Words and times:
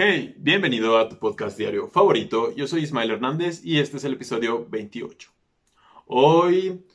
Hey, 0.00 0.36
bienvenido 0.38 0.96
a 0.96 1.08
tu 1.08 1.18
podcast 1.18 1.58
diario 1.58 1.88
favorito. 1.88 2.54
Yo 2.54 2.68
soy 2.68 2.82
Ismael 2.82 3.10
Hernández 3.10 3.64
y 3.64 3.80
este 3.80 3.96
es 3.96 4.04
el 4.04 4.12
episodio 4.12 4.64
28. 4.70 5.28
Hoy, 6.06 6.86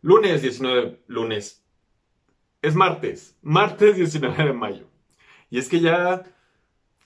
lunes 0.00 0.42
19, 0.42 1.02
lunes. 1.08 1.64
Es 2.60 2.76
martes, 2.76 3.36
martes 3.42 3.96
19 3.96 4.44
de 4.44 4.52
mayo. 4.52 4.86
Y 5.50 5.58
es 5.58 5.68
que 5.68 5.80
ya, 5.80 6.22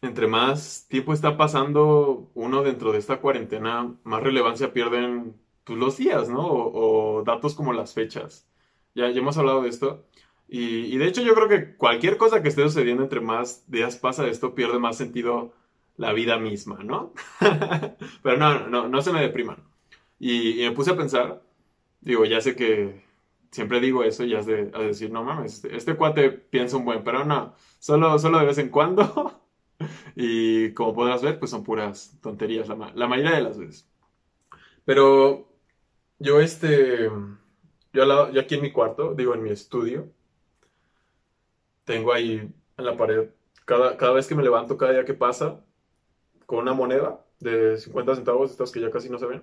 entre 0.02 0.26
más 0.26 0.88
tiempo 0.90 1.14
está 1.14 1.38
pasando 1.38 2.30
uno 2.34 2.62
dentro 2.62 2.92
de 2.92 2.98
esta 2.98 3.22
cuarentena, 3.22 3.96
más 4.04 4.22
relevancia 4.22 4.74
pierden 4.74 5.40
los 5.68 5.96
días, 5.96 6.28
¿no? 6.28 6.46
O, 6.46 7.22
datos 7.24 7.54
como 7.54 7.72
las 7.72 7.94
fechas. 7.94 8.46
Ya, 8.94 9.08
ya 9.08 9.20
hemos 9.20 9.38
hablado 9.38 9.62
de 9.62 9.70
esto. 9.70 10.04
Y, 10.48 10.96
de 10.96 11.06
hecho 11.06 11.22
yo 11.22 11.34
creo 11.34 11.48
que 11.48 11.74
cualquier 11.76 12.16
cosa 12.16 12.42
que 12.42 12.48
esté 12.48 12.62
sucediendo 12.62 13.02
entre 13.02 13.20
más 13.20 13.68
días 13.70 13.96
pasa 13.96 14.26
esto 14.28 14.54
pierde 14.54 14.78
más 14.78 14.96
sentido 14.96 15.52
la 15.96 16.12
vida 16.12 16.38
misma, 16.38 16.84
¿no? 16.84 17.12
Pero 18.22 18.36
no, 18.36 18.68
no, 18.68 18.88
no 18.88 19.02
se 19.02 19.12
me 19.12 19.20
depriman. 19.20 19.58
Y, 20.20 20.58
me 20.60 20.72
puse 20.72 20.92
a 20.92 20.96
pensar, 20.96 21.42
digo, 22.00 22.24
ya 22.24 22.40
sé 22.40 22.54
que 22.54 23.04
siempre 23.50 23.80
digo 23.80 24.04
eso, 24.04 24.24
ya 24.24 24.40
es 24.40 24.46
de 24.46 24.70
a 24.74 24.80
decir, 24.80 25.10
no 25.10 25.24
mames, 25.24 25.54
este, 25.54 25.76
este, 25.76 25.96
cuate 25.96 26.30
piensa 26.30 26.76
un 26.76 26.84
buen, 26.84 27.02
pero 27.04 27.24
no, 27.24 27.54
solo, 27.78 28.18
solo 28.18 28.38
de 28.38 28.46
vez 28.46 28.58
en 28.58 28.68
cuando. 28.70 29.40
y 30.16 30.72
como 30.74 30.94
podrás 30.94 31.22
ver, 31.22 31.38
pues 31.38 31.50
son 31.50 31.64
puras 31.64 32.16
tonterías 32.22 32.68
la, 32.68 32.92
la 32.94 33.08
mayoría 33.08 33.36
de 33.36 33.42
las 33.42 33.58
veces. 33.58 33.88
Pero 34.84 35.48
yo 36.18 36.40
este, 36.40 37.10
yo, 37.92 38.30
yo 38.32 38.40
aquí 38.40 38.54
en 38.56 38.62
mi 38.62 38.72
cuarto, 38.72 39.14
digo, 39.14 39.34
en 39.34 39.42
mi 39.42 39.50
estudio, 39.50 40.08
tengo 41.86 42.12
ahí 42.12 42.52
en 42.76 42.84
la 42.84 42.96
pared, 42.96 43.30
cada, 43.64 43.96
cada 43.96 44.12
vez 44.12 44.26
que 44.26 44.34
me 44.34 44.42
levanto, 44.42 44.76
cada 44.76 44.92
día 44.92 45.04
que 45.06 45.14
pasa, 45.14 45.64
con 46.44 46.58
una 46.58 46.74
moneda 46.74 47.24
de 47.40 47.78
50 47.78 48.16
centavos, 48.16 48.50
estas 48.50 48.70
que 48.70 48.80
ya 48.80 48.90
casi 48.90 49.08
no 49.08 49.18
se 49.18 49.26
ven, 49.26 49.42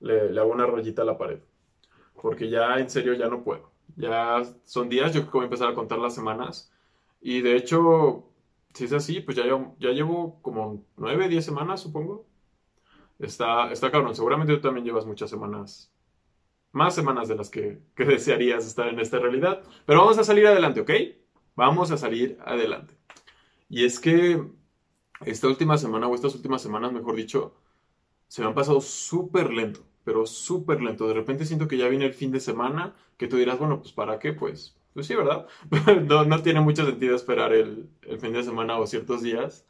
le, 0.00 0.38
hago 0.38 0.52
una 0.52 0.66
rayita 0.66 1.02
a 1.02 1.06
la 1.06 1.18
pared. 1.18 1.40
Porque 2.20 2.48
ya 2.48 2.78
en 2.78 2.88
serio 2.90 3.14
ya 3.14 3.28
no 3.28 3.42
puedo. 3.42 3.72
Ya 3.96 4.42
son 4.64 4.88
días, 4.88 5.12
yo 5.12 5.22
creo 5.22 5.32
que 5.32 5.38
voy 5.38 5.44
a 5.44 5.46
empezar 5.46 5.68
a 5.68 5.74
contar 5.74 5.98
las 5.98 6.14
semanas. 6.14 6.72
Y 7.20 7.40
de 7.40 7.56
hecho, 7.56 8.30
si 8.74 8.84
es 8.84 8.92
así, 8.92 9.20
pues 9.20 9.36
ya, 9.36 9.44
ya 9.78 9.90
llevo 9.90 10.40
como 10.42 10.84
9, 10.96 11.28
10 11.28 11.44
semanas, 11.44 11.80
supongo. 11.80 12.26
Está, 13.18 13.72
está 13.72 13.90
cabrón. 13.90 14.14
Seguramente 14.14 14.54
tú 14.54 14.60
también 14.60 14.84
llevas 14.84 15.06
muchas 15.06 15.30
semanas. 15.30 15.90
Más 16.72 16.94
semanas 16.94 17.28
de 17.28 17.36
las 17.36 17.50
que, 17.50 17.80
que 17.94 18.04
desearías 18.04 18.66
estar 18.66 18.88
en 18.88 19.00
esta 19.00 19.18
realidad. 19.18 19.62
Pero 19.86 20.00
vamos 20.00 20.18
a 20.18 20.24
salir 20.24 20.46
adelante, 20.46 20.80
¿ok? 20.80 20.90
Vamos 21.56 21.90
a 21.90 21.96
salir 21.96 22.38
adelante. 22.44 22.94
Y 23.68 23.84
es 23.84 24.00
que 24.00 24.42
esta 25.24 25.48
última 25.48 25.78
semana, 25.78 26.08
o 26.08 26.14
estas 26.14 26.34
últimas 26.34 26.62
semanas, 26.62 26.92
mejor 26.92 27.16
dicho, 27.16 27.54
se 28.28 28.42
me 28.42 28.48
han 28.48 28.54
pasado 28.54 28.80
súper 28.80 29.52
lento, 29.52 29.80
pero 30.04 30.26
súper 30.26 30.82
lento. 30.82 31.08
De 31.08 31.14
repente 31.14 31.46
siento 31.46 31.68
que 31.68 31.76
ya 31.76 31.88
viene 31.88 32.06
el 32.06 32.14
fin 32.14 32.32
de 32.32 32.40
semana, 32.40 32.94
que 33.16 33.28
tú 33.28 33.36
dirás, 33.36 33.58
bueno, 33.58 33.80
pues 33.80 33.92
¿para 33.92 34.18
qué? 34.18 34.32
Pues, 34.32 34.76
pues 34.92 35.06
sí, 35.06 35.14
¿verdad? 35.14 35.46
no, 36.08 36.42
tiene 36.42 36.60
mucho 36.60 36.84
sentido 36.86 37.16
esperar 37.16 37.52
el, 37.52 37.88
el, 38.02 38.18
fin 38.18 38.32
de 38.32 38.42
semana 38.42 38.78
o 38.78 38.86
ciertos 38.86 39.22
días. 39.22 39.66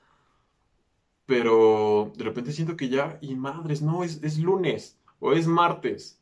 Pero 1.26 2.12
de 2.16 2.24
repente 2.24 2.52
siento 2.52 2.76
que 2.76 2.88
ya, 2.88 3.18
y 3.22 3.34
madres, 3.34 3.82
no, 3.82 4.04
es, 4.04 4.22
es 4.22 4.38
lunes 4.38 4.98
o 5.20 5.32
es 5.32 5.46
martes. 5.46 6.20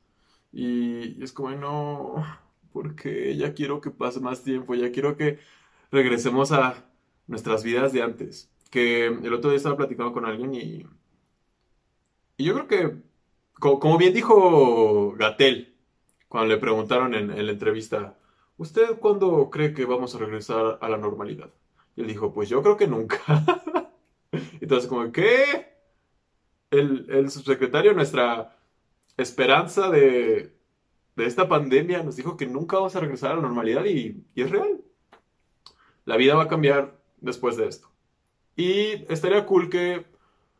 Y 0.52 1.22
es 1.22 1.33
como, 1.33 1.50
no, 1.52 2.14
porque 2.72 3.36
ya 3.36 3.54
quiero 3.54 3.80
que 3.80 3.90
pase 3.90 4.20
más 4.20 4.42
tiempo, 4.42 4.74
ya 4.74 4.92
quiero 4.92 5.16
que 5.16 5.38
regresemos 5.90 6.52
a 6.52 6.84
nuestras 7.27 7.62
vidas 7.62 7.92
de 7.92 8.02
antes. 8.02 8.50
Que 8.70 9.06
el 9.06 9.34
otro 9.34 9.50
día 9.50 9.58
estaba 9.58 9.77
platicando 9.77 10.12
con 10.12 10.24
alguien 10.24 10.55
y, 10.55 10.86
y 12.36 12.44
yo 12.44 12.55
creo 12.55 12.66
que, 12.66 12.96
como, 13.61 13.98
bien 13.98 14.14
dijo 14.14 15.12
Gatel, 15.12 15.74
cuando 16.28 16.48
le 16.55 16.61
preguntaron 16.61 17.14
en, 17.14 17.28
la 17.28 17.52
entrevista, 17.52 18.18
¿usted 18.56 18.98
cuándo 18.98 19.50
cree 19.50 19.74
que 19.74 19.84
vamos 19.84 20.14
a 20.14 20.18
regresar 20.18 20.78
a 20.80 20.88
la 20.88 20.96
normalidad? 20.96 21.50
Y 21.94 22.00
él 22.02 22.06
dijo, 22.06 22.32
pues 22.32 22.48
yo 22.48 22.62
creo 22.62 22.77
que 22.77 22.86
nunca. 22.86 23.20
Entonces, 24.61 24.88
como, 24.88 25.12
¿qué? 25.12 25.77
El, 26.70 27.06
el 27.11 27.30
subsecretario, 27.30 27.92
nuestra 27.92 28.56
esperanza 29.16 29.90
de, 29.90 30.56
de 31.17 31.27
esta 31.27 31.48
pandemia 31.48 32.02
nos 32.02 32.17
dijo 32.17 32.36
que 32.36 32.46
nunca 32.46 32.77
vamos 32.77 32.96
a 32.96 33.00
regresar 33.00 33.33
a 33.33 33.36
la 33.36 33.42
normalidad 33.42 33.84
y, 33.84 34.24
es 34.34 34.50
real. 34.50 34.80
La 36.05 36.17
vida 36.17 36.34
va 36.34 36.45
a 36.45 36.48
cambiar 36.48 36.98
después 37.20 37.56
de 37.56 37.68
esto. 37.68 37.89
Y 38.56 39.05
estaría 39.12 39.46
cool 39.46 39.68
que 39.68 40.06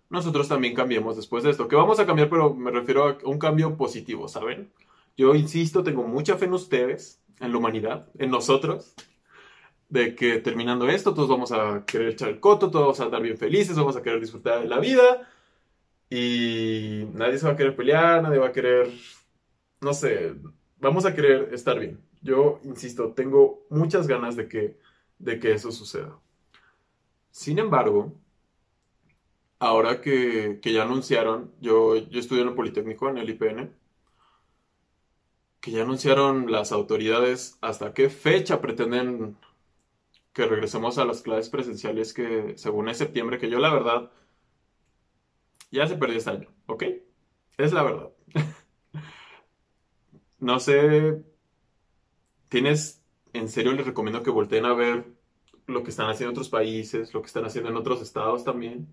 nosotros 0.09 0.49
también 0.49 0.75
cambiemos 0.75 1.17
después 1.17 1.43
de 1.45 1.51
esto. 1.51 1.69
Que 1.69 1.77
vamos 1.77 1.99
a 1.99 2.07
cambiar, 2.07 2.29
pero 2.29 2.55
me 2.55 2.71
refiero 2.71 3.09
a 3.09 3.19
un 3.25 3.39
cambio 3.39 3.77
positivo, 3.77 4.29
¿saben? 4.29 4.71
Yo 5.17 5.35
insisto, 5.35 5.83
tengo 5.83 6.05
mucha 6.05 6.37
fe 6.37 6.45
en 6.47 6.55
ustedes, 6.55 7.23
en 7.41 7.53
la 7.53 7.59
humanidad, 7.59 8.09
en 8.19 8.31
nosotros, 8.31 8.95
de 9.89 10.15
que 10.15 10.39
terminando 10.39 10.89
esto 10.89 11.13
todos 11.13 11.29
vamos 11.29 11.53
a 11.53 11.85
querer 11.85 12.11
echar 12.11 12.31
el 12.31 12.41
coto, 12.41 12.71
todos 12.71 12.85
vamos 12.85 13.01
a 13.01 13.05
estar 13.05 13.21
bien 13.21 13.37
felices, 13.37 13.77
vamos 13.77 13.97
a 13.97 14.03
querer 14.03 14.21
disfrutar 14.21 14.63
de 14.63 14.69
la 14.69 14.79
vida 14.79 15.29
y 16.09 17.05
nadie 17.13 17.37
se 17.39 17.47
va 17.47 17.53
a 17.53 17.57
querer 17.57 17.77
pelear, 17.77 18.23
nadie 18.23 18.39
va 18.39 18.49
a 18.49 18.53
querer 18.53 18.91
no 19.83 19.93
sé, 19.95 20.35
vamos 20.81 21.05
a 21.05 21.15
querer 21.15 21.53
estar 21.53 21.79
bien. 21.79 22.01
Yo, 22.23 22.61
insisto, 22.65 23.13
tengo 23.15 23.67
muchas 23.69 24.07
ganas 24.07 24.37
de 24.37 24.49
que, 24.49 24.79
de 25.19 25.39
que 25.41 25.53
eso 25.53 25.73
suceda. 25.73 26.19
Sin 27.33 27.59
embargo, 27.59 28.15
ahora 29.59 30.01
que, 30.01 30.61
ya 30.63 30.83
anunciaron, 30.85 31.53
yo, 31.61 31.97
yo 31.97 32.21
estudio 32.21 32.43
en 32.43 32.49
el 32.49 32.55
Politécnico, 32.55 33.09
en 33.09 33.19
el 33.19 33.31
IPN, 33.31 33.73
que 35.61 35.71
ya 35.73 35.83
anunciaron 35.83 36.51
las 36.51 36.73
autoridades 36.73 37.59
hasta 37.61 37.95
qué 37.95 38.11
fecha 38.11 38.61
pretenden 38.61 39.37
que 40.33 40.47
regresemos 40.47 40.99
a 40.99 41.05
las 41.05 41.23
clases 41.23 41.51
presenciales 41.51 42.13
que 42.15 42.55
según 42.57 42.89
es 42.89 42.99
septiembre, 42.99 43.39
que 43.39 43.51
yo 43.51 43.59
la 43.59 43.73
verdad 43.73 44.11
ya 45.71 45.87
se 45.87 45.97
perdió 45.97 46.19
este 46.19 46.31
año, 46.31 46.49
¿ok? 46.67 46.85
Es 47.59 47.73
la 47.73 47.83
verdad. 47.83 48.11
No 50.43 50.59
sé, 50.59 51.23
tienes, 52.49 53.01
en 53.33 53.49
serio 53.49 53.71
les 53.75 53.87
recomiendo 53.87 54.25
que 54.25 54.31
volteen 54.31 54.65
a 54.67 54.75
ver 54.75 55.07
lo 55.69 55.85
que 55.85 55.91
están 55.91 56.11
haciendo 56.11 56.33
otros 56.33 56.49
países, 56.49 57.15
lo 57.15 57.23
que 57.23 57.29
están 57.29 57.45
haciendo 57.45 57.71
en 57.71 57.77
otros 57.77 58.03
estados 58.03 58.43
también. 58.43 58.89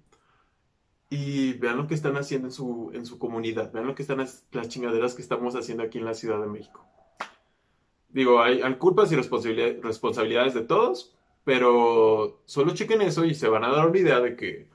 Y 1.09 1.53
vean 1.53 1.77
lo 1.77 1.87
que 1.87 1.95
están 1.95 2.17
haciendo 2.17 2.49
en 2.49 2.51
su, 2.51 2.91
en 2.93 3.03
su 3.07 3.17
comunidad, 3.17 3.71
vean 3.71 3.87
lo 3.87 3.95
que 3.95 4.03
están 4.03 4.19
las 4.19 4.69
chingaderas 4.69 5.15
que 5.15 5.23
estamos 5.23 5.55
haciendo 5.55 5.81
aquí 5.81 5.97
en 5.97 6.05
la 6.05 6.13
Ciudad 6.13 6.39
de 6.39 6.45
México. 6.45 6.85
Digo, 8.09 8.43
hay, 8.43 8.61
hay 8.61 8.75
culpas 8.75 9.11
y 9.11 9.15
responsabilidades 9.15 10.53
de 10.53 10.61
todos, 10.61 11.15
pero 11.45 12.43
solo 12.45 12.75
chequen 12.75 13.01
eso 13.01 13.25
y 13.25 13.33
se 13.33 13.49
van 13.49 13.63
a 13.63 13.71
dar 13.71 13.87
una 13.87 13.97
idea 13.97 14.19
de 14.19 14.35
que, 14.35 14.69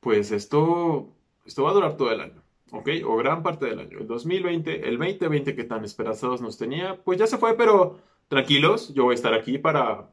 pues 0.00 0.30
esto, 0.30 1.16
esto 1.46 1.62
va 1.62 1.70
a 1.70 1.74
durar 1.74 1.96
todo 1.96 2.12
el 2.12 2.20
año. 2.20 2.37
¿Ok? 2.70 2.88
O 3.06 3.16
gran 3.16 3.42
parte 3.42 3.66
del 3.66 3.80
año. 3.80 3.98
El 3.98 4.06
2020, 4.06 4.88
el 4.88 4.98
2020 4.98 5.54
que 5.54 5.64
tan 5.64 5.84
esperanzados 5.84 6.40
nos 6.40 6.58
tenía, 6.58 7.02
pues 7.02 7.18
ya 7.18 7.26
se 7.26 7.38
fue, 7.38 7.56
pero 7.56 7.98
tranquilos, 8.28 8.92
yo 8.94 9.04
voy 9.04 9.12
a 9.12 9.14
estar 9.14 9.34
aquí 9.34 9.58
para 9.58 10.10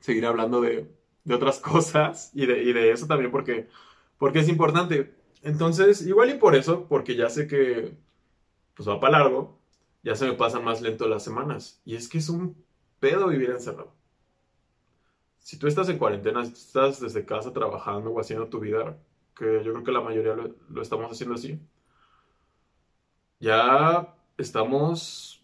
seguir 0.00 0.26
hablando 0.26 0.60
de, 0.60 0.90
otras 1.30 1.60
cosas 1.60 2.30
y 2.34 2.46
de, 2.46 2.90
eso 2.90 3.06
también 3.06 3.30
porque, 3.30 3.68
porque 4.18 4.40
es 4.40 4.48
importante. 4.48 5.14
Entonces, 5.42 6.06
igual 6.06 6.30
y 6.30 6.34
por 6.34 6.54
eso, 6.56 6.86
porque 6.88 7.16
ya 7.16 7.28
sé 7.30 7.46
que 7.46 7.92
pues 8.74 8.88
va 8.88 9.00
para 9.00 9.18
largo, 9.18 9.58
ya 10.02 10.14
se 10.14 10.26
me 10.26 10.34
pasan 10.34 10.64
más 10.64 10.80
lento 10.80 11.08
las 11.08 11.24
semanas. 11.24 11.80
Y 11.84 11.96
es 11.96 12.08
que 12.08 12.18
es 12.18 12.28
un 12.28 12.56
pedo 13.00 13.28
vivir 13.28 13.50
encerrado. 13.50 13.92
Si 15.38 15.58
tú 15.58 15.66
estás 15.66 15.88
en 15.88 15.98
cuarentena, 15.98 16.44
si 16.44 16.52
estás 16.52 17.00
desde 17.00 17.24
casa 17.24 17.52
trabajando 17.52 18.10
o 18.10 18.20
haciendo 18.20 18.48
tu 18.48 18.60
vida, 18.60 18.98
que 19.38 19.62
yo 19.64 19.72
creo 19.72 19.84
que 19.84 19.92
la 19.92 20.00
mayoría 20.00 20.34
lo, 20.34 20.82
estamos 20.82 21.10
haciendo 21.10 21.36
así, 21.36 21.60
ya 23.40 24.14
estamos 24.36 25.42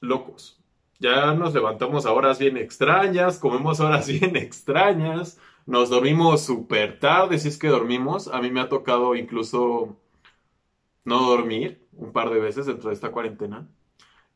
locos. 0.00 0.60
Ya 1.00 1.34
nos 1.34 1.54
levantamos 1.54 2.06
a 2.06 2.12
horas 2.12 2.38
bien 2.38 2.56
extrañas, 2.56 3.38
comemos 3.38 3.80
horas 3.80 4.08
bien 4.20 4.36
extrañas, 4.36 5.38
nos 5.66 5.90
dormimos 5.90 6.42
súper 6.42 6.98
tarde, 7.00 7.38
si 7.38 7.48
es 7.48 7.58
que 7.58 7.68
dormimos. 7.68 8.28
A 8.28 8.40
mí 8.40 8.50
me 8.50 8.60
ha 8.60 8.68
tocado 8.68 9.14
incluso 9.14 9.96
no 11.04 11.20
dormir 11.26 11.86
un 11.92 12.12
par 12.12 12.30
de 12.30 12.40
veces 12.40 12.66
dentro 12.66 12.90
de 12.90 12.94
esta 12.94 13.10
cuarentena. 13.10 13.68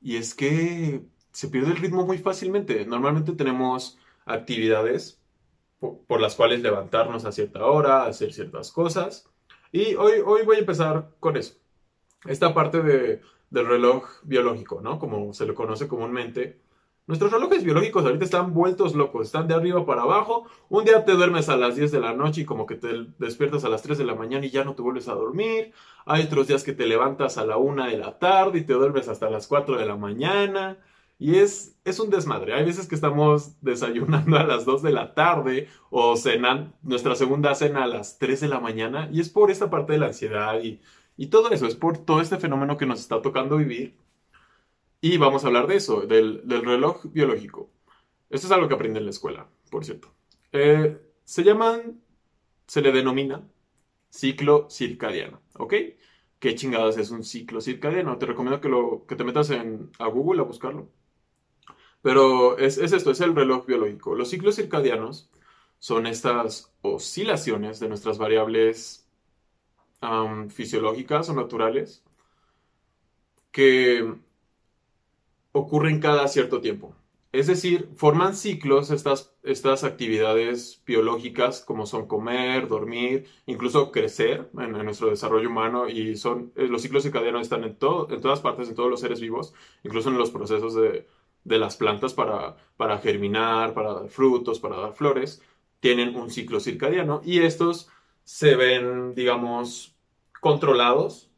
Y 0.00 0.16
es 0.16 0.34
que 0.34 1.02
se 1.32 1.48
pierde 1.48 1.72
el 1.72 1.78
ritmo 1.78 2.06
muy 2.06 2.18
fácilmente. 2.18 2.84
Normalmente 2.86 3.32
tenemos 3.32 3.98
actividades 4.26 5.20
por, 5.80 6.20
las 6.20 6.34
cuales 6.34 6.60
levantarnos 6.60 7.24
a 7.24 7.32
cierta 7.32 7.64
hora, 7.64 8.04
hacer 8.04 8.32
ciertas 8.32 8.72
cosas. 8.72 9.28
Y 9.72 9.94
hoy, 9.94 10.20
hoy 10.24 10.44
voy 10.44 10.56
a 10.56 10.60
empezar 10.60 11.10
con 11.20 11.36
eso. 11.36 11.54
Esta 12.26 12.54
parte 12.54 12.82
de, 12.82 13.20
del 13.50 13.66
reloj 13.66 14.08
biológico, 14.24 14.80
¿no? 14.80 14.98
Como 14.98 15.32
se 15.34 15.46
le 15.46 15.54
conoce 15.54 15.88
comúnmente, 15.88 16.60
Nuestros 17.08 17.32
relojes 17.32 17.64
biológicos 17.64 18.04
ahorita 18.04 18.26
están 18.26 18.52
vueltos 18.52 18.94
locos, 18.94 19.28
están 19.28 19.48
de 19.48 19.54
arriba 19.54 19.86
para 19.86 20.02
abajo. 20.02 20.44
Un 20.68 20.84
día 20.84 21.06
te 21.06 21.12
duermes 21.12 21.48
a 21.48 21.56
las 21.56 21.74
10 21.74 21.90
de 21.90 22.00
la 22.00 22.12
noche 22.12 22.42
y 22.42 22.44
como 22.44 22.66
que 22.66 22.74
te 22.74 23.06
despiertas 23.18 23.64
a 23.64 23.70
las 23.70 23.80
3 23.80 23.96
de 23.96 24.04
la 24.04 24.14
mañana 24.14 24.44
y 24.44 24.50
ya 24.50 24.62
no 24.62 24.74
te 24.74 24.82
vuelves 24.82 25.08
a 25.08 25.14
dormir. 25.14 25.72
Hay 26.04 26.24
otros 26.24 26.48
días 26.48 26.62
que 26.64 26.74
te 26.74 26.84
levantas 26.84 27.38
a 27.38 27.46
la 27.46 27.56
1 27.56 27.86
de 27.86 27.96
la 27.96 28.18
tarde 28.18 28.58
y 28.58 28.64
te 28.64 28.74
duermes 28.74 29.08
hasta 29.08 29.30
las 29.30 29.46
4 29.46 29.78
de 29.78 29.86
la 29.86 29.96
mañana. 29.96 30.76
Y 31.18 31.36
es, 31.36 31.76
es 31.84 31.98
un 32.00 32.10
desmadre. 32.10 32.54
Hay 32.54 32.64
veces 32.64 32.86
que 32.88 32.94
estamos 32.94 33.60
desayunando 33.60 34.36
a 34.38 34.44
las 34.44 34.64
2 34.64 34.82
de 34.82 34.92
la 34.92 35.14
tarde 35.14 35.68
o 35.90 36.16
cenan 36.16 36.74
nuestra 36.82 37.16
segunda 37.16 37.54
cena 37.54 37.84
a 37.84 37.86
las 37.88 38.18
3 38.18 38.40
de 38.40 38.48
la 38.48 38.60
mañana. 38.60 39.08
Y 39.12 39.20
es 39.20 39.28
por 39.28 39.50
esta 39.50 39.70
parte 39.70 39.94
de 39.94 39.98
la 39.98 40.06
ansiedad 40.08 40.60
y, 40.62 40.80
y 41.16 41.26
todo 41.28 41.50
eso. 41.50 41.66
Es 41.66 41.74
por 41.76 41.98
todo 41.98 42.20
este 42.20 42.38
fenómeno 42.38 42.76
que 42.76 42.86
nos 42.86 43.00
está 43.00 43.20
tocando 43.22 43.56
vivir. 43.56 43.96
Y 45.00 45.16
vamos 45.18 45.44
a 45.44 45.48
hablar 45.48 45.66
de 45.66 45.76
eso, 45.76 46.02
del, 46.02 46.42
del 46.46 46.64
reloj 46.64 47.04
biológico. 47.12 47.70
Esto 48.30 48.46
es 48.48 48.52
algo 48.52 48.68
que 48.68 48.74
aprendí 48.74 48.98
en 48.98 49.04
la 49.04 49.10
escuela, 49.10 49.48
por 49.70 49.84
cierto. 49.84 50.12
Eh, 50.52 51.00
se 51.24 51.44
llaman, 51.44 52.02
se 52.66 52.82
le 52.82 52.92
denomina 52.92 53.48
ciclo 54.10 54.68
circadiano, 54.70 55.42
¿ok? 55.58 55.74
¿Qué 56.40 56.54
chingados 56.56 56.98
es 56.98 57.10
un 57.10 57.24
ciclo 57.24 57.60
circadiano? 57.60 58.18
Te 58.18 58.26
recomiendo 58.26 58.60
que, 58.60 58.68
lo, 58.68 59.06
que 59.06 59.16
te 59.16 59.24
metas 59.24 59.50
en, 59.50 59.90
a 59.98 60.08
Google 60.08 60.42
a 60.42 60.44
buscarlo. 60.44 60.90
Pero 62.02 62.58
es, 62.58 62.78
esto, 62.78 63.10
es 63.10 63.20
el 63.20 63.34
reloj 63.34 63.66
biológico. 63.66 64.14
Los 64.14 64.30
ciclos 64.30 64.56
circadianos 64.56 65.30
son 65.78 66.06
estas 66.06 66.72
oscilaciones 66.82 67.80
de 67.80 67.88
nuestras 67.88 68.18
variables 68.18 69.04
fisiológicas 70.50 71.28
o 71.28 71.34
naturales 71.34 72.04
que 73.50 74.14
ocurren 75.52 76.00
cada 76.00 76.28
cierto 76.28 76.60
tiempo. 76.60 76.94
Es 77.30 77.46
decir, 77.46 77.90
forman 77.94 78.34
ciclos 78.34 78.90
estas, 78.90 79.34
estas 79.42 79.84
actividades 79.84 80.82
biológicas 80.86 81.60
como 81.60 81.84
son 81.84 82.06
comer, 82.06 82.68
dormir, 82.68 83.26
incluso 83.44 83.92
crecer 83.92 84.48
en, 84.58 84.72
nuestro 84.72 85.10
desarrollo 85.10 85.50
humano 85.50 85.88
y 85.88 86.16
son 86.16 86.52
eh, 86.56 86.68
los 86.68 86.80
ciclos 86.80 87.02
circadianos 87.02 87.42
están 87.42 87.64
en, 87.64 87.76
todo, 87.76 88.08
en 88.10 88.22
todas 88.22 88.40
partes, 88.40 88.68
en 88.68 88.74
todos 88.74 88.88
los 88.88 89.00
seres 89.00 89.20
vivos, 89.20 89.52
incluso 89.84 90.08
en 90.08 90.16
los 90.16 90.30
procesos 90.30 90.74
de, 90.74 91.06
de 91.48 91.58
las 91.58 91.76
plantas 91.76 92.14
para, 92.14 92.56
para 92.76 92.98
germinar, 92.98 93.74
para 93.74 93.94
dar 93.94 94.08
frutos, 94.08 94.60
para 94.60 94.76
dar 94.76 94.92
flores, 94.92 95.42
tienen 95.80 96.14
un 96.16 96.30
ciclo 96.30 96.60
circadiano 96.60 97.20
y 97.24 97.40
estos 97.40 97.88
se 98.24 98.56
ven, 98.56 99.14
digamos, 99.14 99.96
controlados 100.40 101.30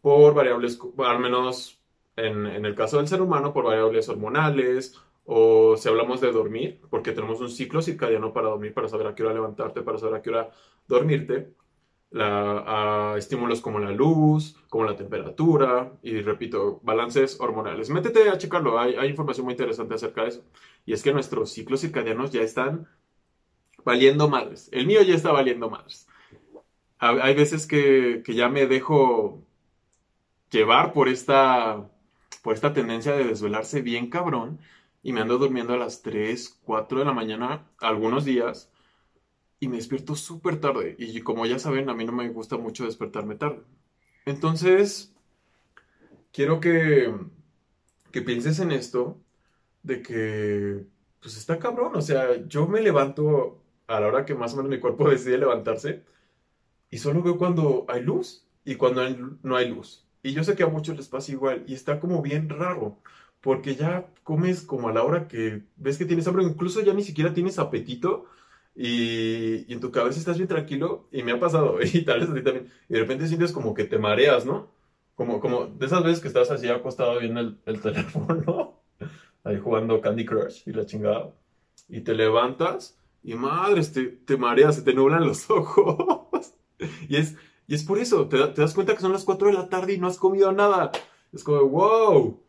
por 0.00 0.34
variables, 0.34 0.78
al 0.98 1.18
menos 1.20 1.80
en, 2.16 2.46
en, 2.46 2.64
el 2.66 2.74
caso 2.74 2.98
del 2.98 3.08
ser 3.08 3.22
humano, 3.22 3.52
por 3.52 3.64
variables 3.64 4.08
hormonales 4.08 5.00
o 5.24 5.76
si 5.76 5.88
hablamos 5.88 6.20
de 6.20 6.32
dormir, 6.32 6.80
porque 6.90 7.12
tenemos 7.12 7.40
un 7.40 7.48
ciclo 7.48 7.80
circadiano 7.80 8.32
para 8.32 8.48
dormir, 8.48 8.74
para 8.74 8.88
saber 8.88 9.06
a 9.06 9.14
qué 9.14 9.22
hora 9.22 9.34
levantarte, 9.34 9.82
para 9.82 9.98
saber 9.98 10.16
a 10.16 10.22
qué 10.22 10.30
hora 10.30 10.50
dormirte 10.86 11.54
estímulos 13.16 13.60
como 13.60 13.80
la 13.80 13.90
luz, 13.90 14.56
como 14.68 14.84
la 14.84 14.96
temperatura 14.96 15.92
y, 16.02 16.20
repito, 16.20 16.80
balances 16.82 17.40
hormonales. 17.40 17.90
Métete 17.90 18.28
a 18.28 18.38
checarlo, 18.38 18.78
hay, 18.78 18.94
hay, 18.94 19.08
información 19.08 19.44
muy 19.44 19.54
interesante 19.54 19.94
acerca 19.94 20.22
de 20.22 20.28
eso. 20.28 20.44
Y 20.86 20.92
es 20.92 21.02
que 21.02 21.12
nuestros 21.12 21.50
ciclos 21.52 21.80
circadianos 21.80 22.30
ya 22.30 22.42
están 22.42 22.88
valiendo 23.84 24.28
madres. 24.28 24.68
El 24.72 24.86
mío 24.86 25.02
ya 25.02 25.14
está 25.14 25.32
valiendo 25.32 25.68
madres. 25.70 26.06
Hay 26.98 27.34
veces 27.34 27.66
que, 27.66 28.22
que 28.24 28.34
ya 28.34 28.48
me 28.48 28.66
dejo 28.66 29.42
llevar 30.50 30.92
por 30.92 31.08
esta, 31.08 31.90
por 32.42 32.54
esta 32.54 32.72
tendencia 32.72 33.14
de 33.14 33.24
desvelarse 33.24 33.82
bien 33.82 34.08
cabrón 34.08 34.60
y 35.02 35.12
me 35.12 35.20
ando 35.20 35.36
durmiendo 35.36 35.74
a 35.74 35.76
las 35.76 36.00
3, 36.02 36.60
4 36.64 37.00
de 37.00 37.04
la 37.04 37.12
mañana 37.12 37.66
algunos 37.80 38.24
días 38.24 38.70
y 39.64 39.68
me 39.68 39.76
despierto 39.76 40.14
súper 40.14 40.60
tarde. 40.60 40.94
Y 40.98 41.22
como 41.22 41.46
ya 41.46 41.58
saben, 41.58 41.88
a 41.88 41.94
mí 41.94 42.04
no 42.04 42.12
me 42.12 42.28
gusta 42.28 42.58
mucho 42.58 42.84
despertarme 42.84 43.34
tarde. 43.36 43.62
Entonces, 44.26 45.14
quiero 46.32 46.60
que, 46.60 47.14
que 48.12 48.20
pienses 48.20 48.58
en 48.60 48.72
esto, 48.72 49.18
de 49.82 50.02
que, 50.02 50.86
pues 51.20 51.38
está 51.38 51.58
cabrón. 51.58 51.96
O 51.96 52.02
sea, 52.02 52.46
yo 52.46 52.66
me 52.68 52.82
levanto 52.82 53.62
a 53.86 54.00
la 54.00 54.08
hora 54.08 54.26
que 54.26 54.34
más 54.34 54.52
o 54.52 54.58
menos 54.58 54.70
mi 54.70 54.80
cuerpo 54.80 55.08
decide 55.10 55.38
levantarse 55.38 56.02
y 56.90 56.98
solo 56.98 57.22
veo 57.22 57.38
cuando 57.38 57.86
hay 57.88 58.02
luz 58.02 58.46
y 58.66 58.74
cuando 58.76 59.02
no 59.42 59.56
hay 59.56 59.70
luz. 59.70 60.06
Y 60.22 60.34
yo 60.34 60.44
sé 60.44 60.56
que 60.56 60.62
a 60.64 60.68
muchos 60.68 60.96
les 60.96 61.08
pasa 61.08 61.32
igual 61.32 61.64
y 61.66 61.74
está 61.74 62.00
como 62.00 62.20
bien 62.20 62.50
raro. 62.50 62.98
Porque 63.40 63.76
ya 63.76 64.08
comes 64.24 64.62
como 64.62 64.88
a 64.88 64.92
la 64.92 65.04
hora 65.04 65.28
que 65.28 65.62
ves 65.76 65.98
que 65.98 66.06
tienes 66.06 66.26
hambre, 66.26 66.44
incluso 66.44 66.82
ya 66.82 66.94
ni 66.94 67.02
siquiera 67.04 67.34
tienes 67.34 67.58
apetito, 67.58 68.26
y, 68.74 69.72
en 69.72 69.80
tu 69.80 69.90
cabeza 69.90 70.18
estás 70.18 70.36
bien 70.36 70.48
tranquilo 70.48 71.08
y 71.12 71.22
me 71.22 71.32
ha 71.32 71.40
pasado 71.40 71.78
y 71.82 72.04
tal 72.04 72.20
vez 72.20 72.30
a 72.30 72.34
ti 72.34 72.42
también 72.42 72.70
y 72.88 72.94
de 72.94 73.00
repente 73.00 73.28
sientes 73.28 73.52
como 73.52 73.74
que 73.74 73.84
te 73.84 73.98
mareas, 73.98 74.46
¿no? 74.46 74.72
Como, 75.14 75.40
como 75.40 75.66
de 75.66 75.86
esas 75.86 76.02
veces 76.02 76.20
que 76.20 76.28
estás 76.28 76.50
así 76.50 76.68
acostado 76.68 77.18
viendo 77.20 77.40
el, 77.40 77.58
el 77.66 77.80
teléfono 77.82 78.80
ahí 79.44 79.58
jugando 79.58 80.00
Candy 80.00 80.24
Crush 80.24 80.62
y 80.66 80.72
la 80.72 80.86
chingada 80.86 81.32
y 81.88 82.00
te 82.00 82.14
levantas 82.14 82.98
y 83.22 83.34
madres, 83.34 83.92
te, 83.92 84.04
te 84.06 84.36
mareas, 84.36 84.76
se 84.76 84.82
te 84.82 84.94
nublan 84.94 85.26
los 85.26 85.48
ojos 85.50 86.54
y 87.08 87.16
es, 87.16 87.36
y 87.66 87.74
es 87.74 87.84
por 87.84 87.98
eso, 87.98 88.28
te, 88.28 88.38
te 88.48 88.60
das 88.60 88.74
cuenta 88.74 88.94
que 88.94 89.00
son 89.00 89.12
las 89.12 89.24
4 89.24 89.48
de 89.48 89.54
la 89.54 89.68
tarde 89.68 89.94
y 89.94 89.98
no 89.98 90.06
has 90.06 90.18
comido 90.18 90.52
nada. 90.52 90.92
Es 91.32 91.42
como, 91.42 91.64
wow. 91.66 92.40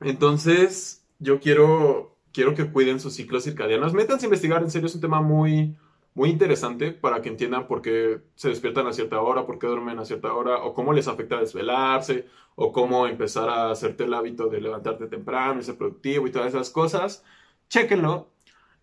Entonces, 0.00 1.04
yo 1.18 1.40
quiero 1.40 2.13
quiero 2.34 2.54
que 2.54 2.70
cuiden 2.70 3.00
sus 3.00 3.14
ciclos 3.14 3.44
circadianos. 3.44 3.94
Métanse 3.94 4.26
a 4.26 4.28
investigar, 4.28 4.62
en 4.62 4.70
serio, 4.70 4.88
es 4.88 4.94
un 4.94 5.00
tema 5.00 5.22
muy, 5.22 5.76
muy 6.14 6.30
interesante 6.30 6.90
para 6.92 7.22
que 7.22 7.30
entiendan 7.30 7.66
por 7.66 7.80
qué 7.80 8.20
se 8.34 8.48
despiertan 8.48 8.86
a 8.88 8.92
cierta 8.92 9.20
hora, 9.20 9.46
por 9.46 9.58
qué 9.58 9.68
duermen 9.68 9.98
a 10.00 10.04
cierta 10.04 10.34
hora, 10.34 10.58
o 10.64 10.74
cómo 10.74 10.92
les 10.92 11.08
afecta 11.08 11.38
desvelarse, 11.38 12.26
o 12.56 12.72
cómo 12.72 13.06
empezar 13.06 13.48
a 13.48 13.70
hacerte 13.70 14.04
el 14.04 14.14
hábito 14.14 14.48
de 14.48 14.60
levantarte 14.60 15.06
temprano 15.06 15.60
y 15.60 15.64
ser 15.64 15.76
productivo 15.78 16.26
y 16.26 16.32
todas 16.32 16.48
esas 16.48 16.70
cosas. 16.70 17.24
Chéquenlo. 17.68 18.28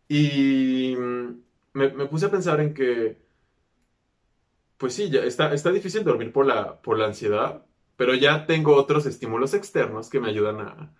Y 0.07 0.95
me, 1.73 1.89
puse 2.07 2.25
a 2.27 2.31
pensar 2.31 2.61
en 2.61 2.73
que, 2.73 3.17
pues 4.77 4.93
sí, 4.93 5.09
ya 5.09 5.21
está, 5.23 5.53
está 5.53 5.71
difícil 5.71 6.03
dormir 6.03 6.31
por 6.31 6.45
la, 6.45 6.81
por 6.81 6.97
la 6.97 7.05
ansiedad, 7.05 7.65
pero 7.97 8.15
ya 8.15 8.45
tengo 8.45 8.75
otros 8.75 9.05
estímulos 9.05 9.53
externos 9.53 10.09
que 10.09 10.19
me 10.19 10.29
ayudan 10.29 10.59
a, 10.61 10.91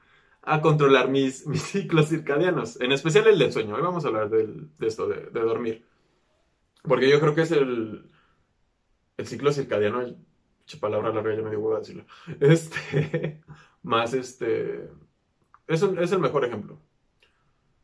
a 0.44 0.62
controlar 0.62 1.10
mis, 1.10 1.44
ciclos 1.44 2.10
circadianos, 2.10 2.80
en 2.82 2.92
especial 2.92 3.28
el 3.28 3.40
del 3.40 3.52
sueño. 3.52 3.76
Hoy 3.76 3.82
vamos 3.82 4.06
a 4.06 4.10
hablar 4.10 4.30
de 4.30 4.68
esto, 4.80 5.08
de, 5.08 5.30
dormir. 5.32 5.86
Porque 6.84 7.10
yo 7.10 7.20
creo 7.20 7.36
que 7.36 7.42
es 7.42 7.52
el, 7.52 8.10
el 9.18 9.28
ciclo 9.28 9.52
circadiano, 9.52 10.04
che 10.66 10.78
palabra 10.78 11.12
larga, 11.12 11.36
ya 11.36 11.42
me 11.42 11.56
decirlo, 11.78 12.06
este, 12.40 13.42
más 13.84 14.14
este, 14.14 14.90
es, 15.68 15.84
es 15.84 16.12
el 16.12 16.20
mejor 16.20 16.46
ejemplo. 16.46 16.80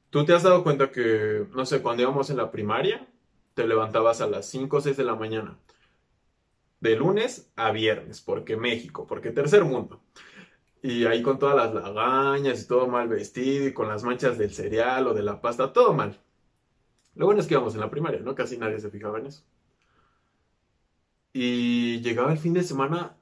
Tú 0.10 0.26
te 0.26 0.34
has 0.34 0.44
dado 0.44 0.64
cuenta 0.64 0.92
que, 0.92 1.46
no 1.54 1.66
sé, 1.66 1.82
cuando 1.82 2.04
íbamos 2.04 2.30
en 2.30 2.38
la 2.38 2.50
primaria, 2.50 3.08
te 3.54 3.68
levantabas 3.68 4.22
a 4.22 4.28
las 4.28 4.48
5 4.50 4.78
o 4.78 4.82
6 4.82 4.96
de 4.98 5.04
la 5.04 5.16
mañana. 5.16 5.58
De 6.80 6.96
lunes 6.96 7.52
a 7.56 7.72
viernes, 7.72 8.22
porque 8.22 8.56
México, 8.56 9.06
porque 9.06 9.32
tercer 9.32 9.66
mundo. 9.66 10.02
Y 10.81 11.05
ahí 11.05 11.22
con 11.22 11.39
todas 11.39 11.55
las 11.55 11.74
lagañas 11.74 12.62
y 12.62 12.67
todo 12.67 12.88
mal 12.88 13.07
vestido 13.07 13.67
y 13.67 13.74
con 13.74 13.88
las 13.88 14.03
manchas 14.03 14.38
del 14.38 14.53
cereal 14.53 15.07
o 15.07 15.13
de 15.13 15.24
la 15.24 15.41
pasta, 15.41 15.74
todo 15.74 15.93
mal. 15.93 16.19
Lo 17.15 17.25
bueno 17.25 17.41
es 17.41 17.48
que 17.48 17.55
íbamos 17.55 17.74
en 17.74 17.81
la 17.81 17.89
primaria, 17.89 18.19
¿no? 18.19 18.36
Casi 18.36 18.57
nadie 18.57 18.79
se 18.79 18.91
fijaba 18.91 19.19
en 19.19 19.25
eso. 19.25 19.43
Y 21.34 22.00
llegaba 22.01 22.31
el 22.31 22.38
fin 22.38 22.53
de 22.53 22.63
semana 22.63 23.17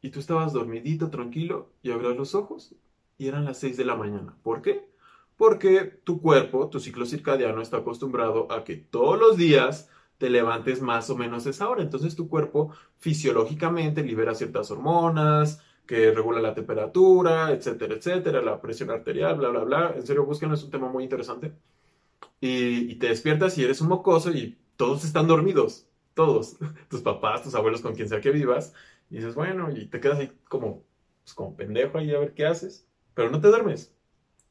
y 0.00 0.10
tú 0.10 0.20
estabas 0.20 0.52
dormidito, 0.52 1.10
tranquilo, 1.10 1.72
y 1.82 1.90
abrías 1.90 2.16
los 2.16 2.34
ojos 2.34 2.74
y 3.18 3.28
eran 3.28 3.44
las 3.44 3.58
6 3.58 3.76
de 3.76 3.84
la 3.84 3.96
mañana. 3.96 4.36
¿Por 4.42 4.62
qué? 4.62 4.88
Porque 5.36 5.84
tu 6.04 6.20
cuerpo, 6.20 6.68
tu 6.68 6.80
ciclo 6.80 7.06
circadiano 7.06 7.62
está 7.62 7.78
acostumbrado 7.78 8.50
a 8.52 8.64
que 8.64 8.76
todos 8.76 9.18
los 9.18 9.36
días 9.36 9.90
te 10.18 10.30
levantes 10.30 10.82
más 10.82 11.10
o 11.10 11.16
menos 11.16 11.46
esa 11.46 11.68
hora. 11.68 11.82
Entonces 11.82 12.16
tu 12.16 12.28
cuerpo 12.28 12.72
fisiológicamente 12.98 14.02
libera 14.02 14.34
ciertas 14.34 14.70
hormonas, 14.70 15.62
que 15.88 16.10
regula 16.12 16.38
la 16.42 16.54
temperatura, 16.54 17.50
etcétera, 17.50 17.94
etcétera, 17.94 18.42
la 18.42 18.60
presión 18.60 18.90
arterial, 18.90 19.38
bla, 19.38 19.48
bla, 19.48 19.64
bla. 19.64 19.94
En 19.96 20.06
serio, 20.06 20.26
búsquenlo, 20.26 20.54
es 20.54 20.62
un 20.62 20.70
tema 20.70 20.86
muy 20.90 21.02
interesante. 21.02 21.54
Y, 22.42 22.96
te 22.96 23.08
despiertas 23.08 23.56
y 23.56 23.64
eres 23.64 23.80
un 23.80 23.88
mocoso 23.88 24.30
y 24.30 24.58
todos 24.76 25.02
están 25.06 25.26
dormidos, 25.26 25.88
todos, 26.12 26.58
tus 26.90 27.00
papás, 27.00 27.42
tus 27.42 27.54
abuelos, 27.54 27.80
con 27.80 27.94
quien 27.94 28.06
sea 28.06 28.20
que 28.20 28.30
vivas. 28.30 28.74
Y 29.08 29.16
dices, 29.16 29.34
bueno, 29.34 29.70
y 29.74 29.86
te 29.86 29.98
quedas 29.98 30.18
ahí 30.18 30.30
como, 30.50 30.84
pues, 31.24 31.32
como 31.32 31.56
pendejo 31.56 31.96
ahí 31.96 32.14
a 32.14 32.18
ver 32.18 32.34
qué 32.34 32.44
haces, 32.44 32.86
pero 33.14 33.30
no 33.30 33.40
te 33.40 33.48
duermes. 33.48 33.94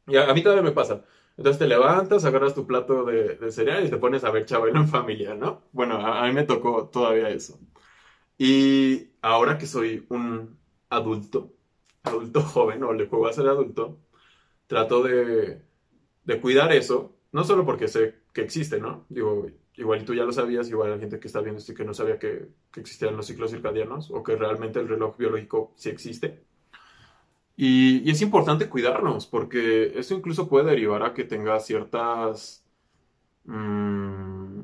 Y 0.08 0.17
a, 0.17 0.34
mí 0.34 0.41
todavía 0.41 0.63
me 0.63 0.72
pasa. 0.72 1.06
Entonces 1.38 1.60
te 1.60 1.67
levantas, 1.67 2.25
agarras 2.25 2.56
tu 2.56 2.65
plato 2.65 3.06
de, 3.06 3.51
cereal 3.51 3.86
y 3.86 3.91
te 3.91 3.98
pones 3.98 4.24
a 4.24 4.32
ver 4.32 4.46
Chabelo 4.46 4.79
en 4.79 4.88
familia, 4.88 5.36
¿no? 5.36 5.62
Bueno, 5.72 5.98
a 5.98 6.25
mí 6.25 6.34
me 6.34 6.46
tocó 6.46 6.88
todavía 6.88 7.29
eso. 7.29 7.60
Y 8.39 9.12
ahora 9.22 9.60
que 9.60 9.67
soy 9.67 10.08
un 10.10 10.58
adulto, 10.89 11.53
adulto 12.03 12.41
joven 12.41 12.84
o 12.84 12.94
le 12.94 13.08
juego 13.08 13.27
a 13.27 13.34
ser 13.34 13.48
adulto, 13.48 14.00
trato 14.67 15.03
de, 15.03 15.62
de 16.24 16.41
cuidar 16.41 16.72
eso, 16.74 17.15
no 17.32 17.44
solo 17.44 17.65
porque 17.65 17.88
sé 17.88 18.15
que 18.34 18.41
existe, 18.41 18.79
¿no? 18.79 19.06
Digo, 19.10 19.48
igual 19.75 20.03
tú 20.06 20.13
ya 20.13 20.24
lo 20.24 20.32
sabías, 20.32 20.70
igual 20.70 20.91
la 20.91 21.00
gente 21.00 21.20
que 21.20 21.27
está 21.27 21.41
viendo 21.41 21.60
esto 21.60 21.72
y 21.72 21.75
que 21.75 21.86
no 21.86 21.94
sabía 21.94 22.20
que, 22.20 22.50
que, 22.72 22.79
existían 22.82 23.15
los 23.15 23.27
ciclos 23.27 23.51
circadianos 23.51 24.12
o 24.12 24.24
que 24.24 24.36
realmente 24.36 24.79
el 24.79 24.88
reloj 24.88 25.17
biológico 25.17 25.74
sí 25.75 25.89
existe. 25.89 26.44
Y, 27.56 28.10
es 28.10 28.22
importante 28.22 28.70
cuidarnos 28.70 29.25
porque 29.25 29.94
eso 29.98 30.13
incluso 30.13 30.48
puede 30.48 30.70
derivar 30.70 31.03
a 31.03 31.13
que 31.13 31.24
tenga 31.24 31.60
ciertas... 31.60 32.63
Mmm, 33.46 34.62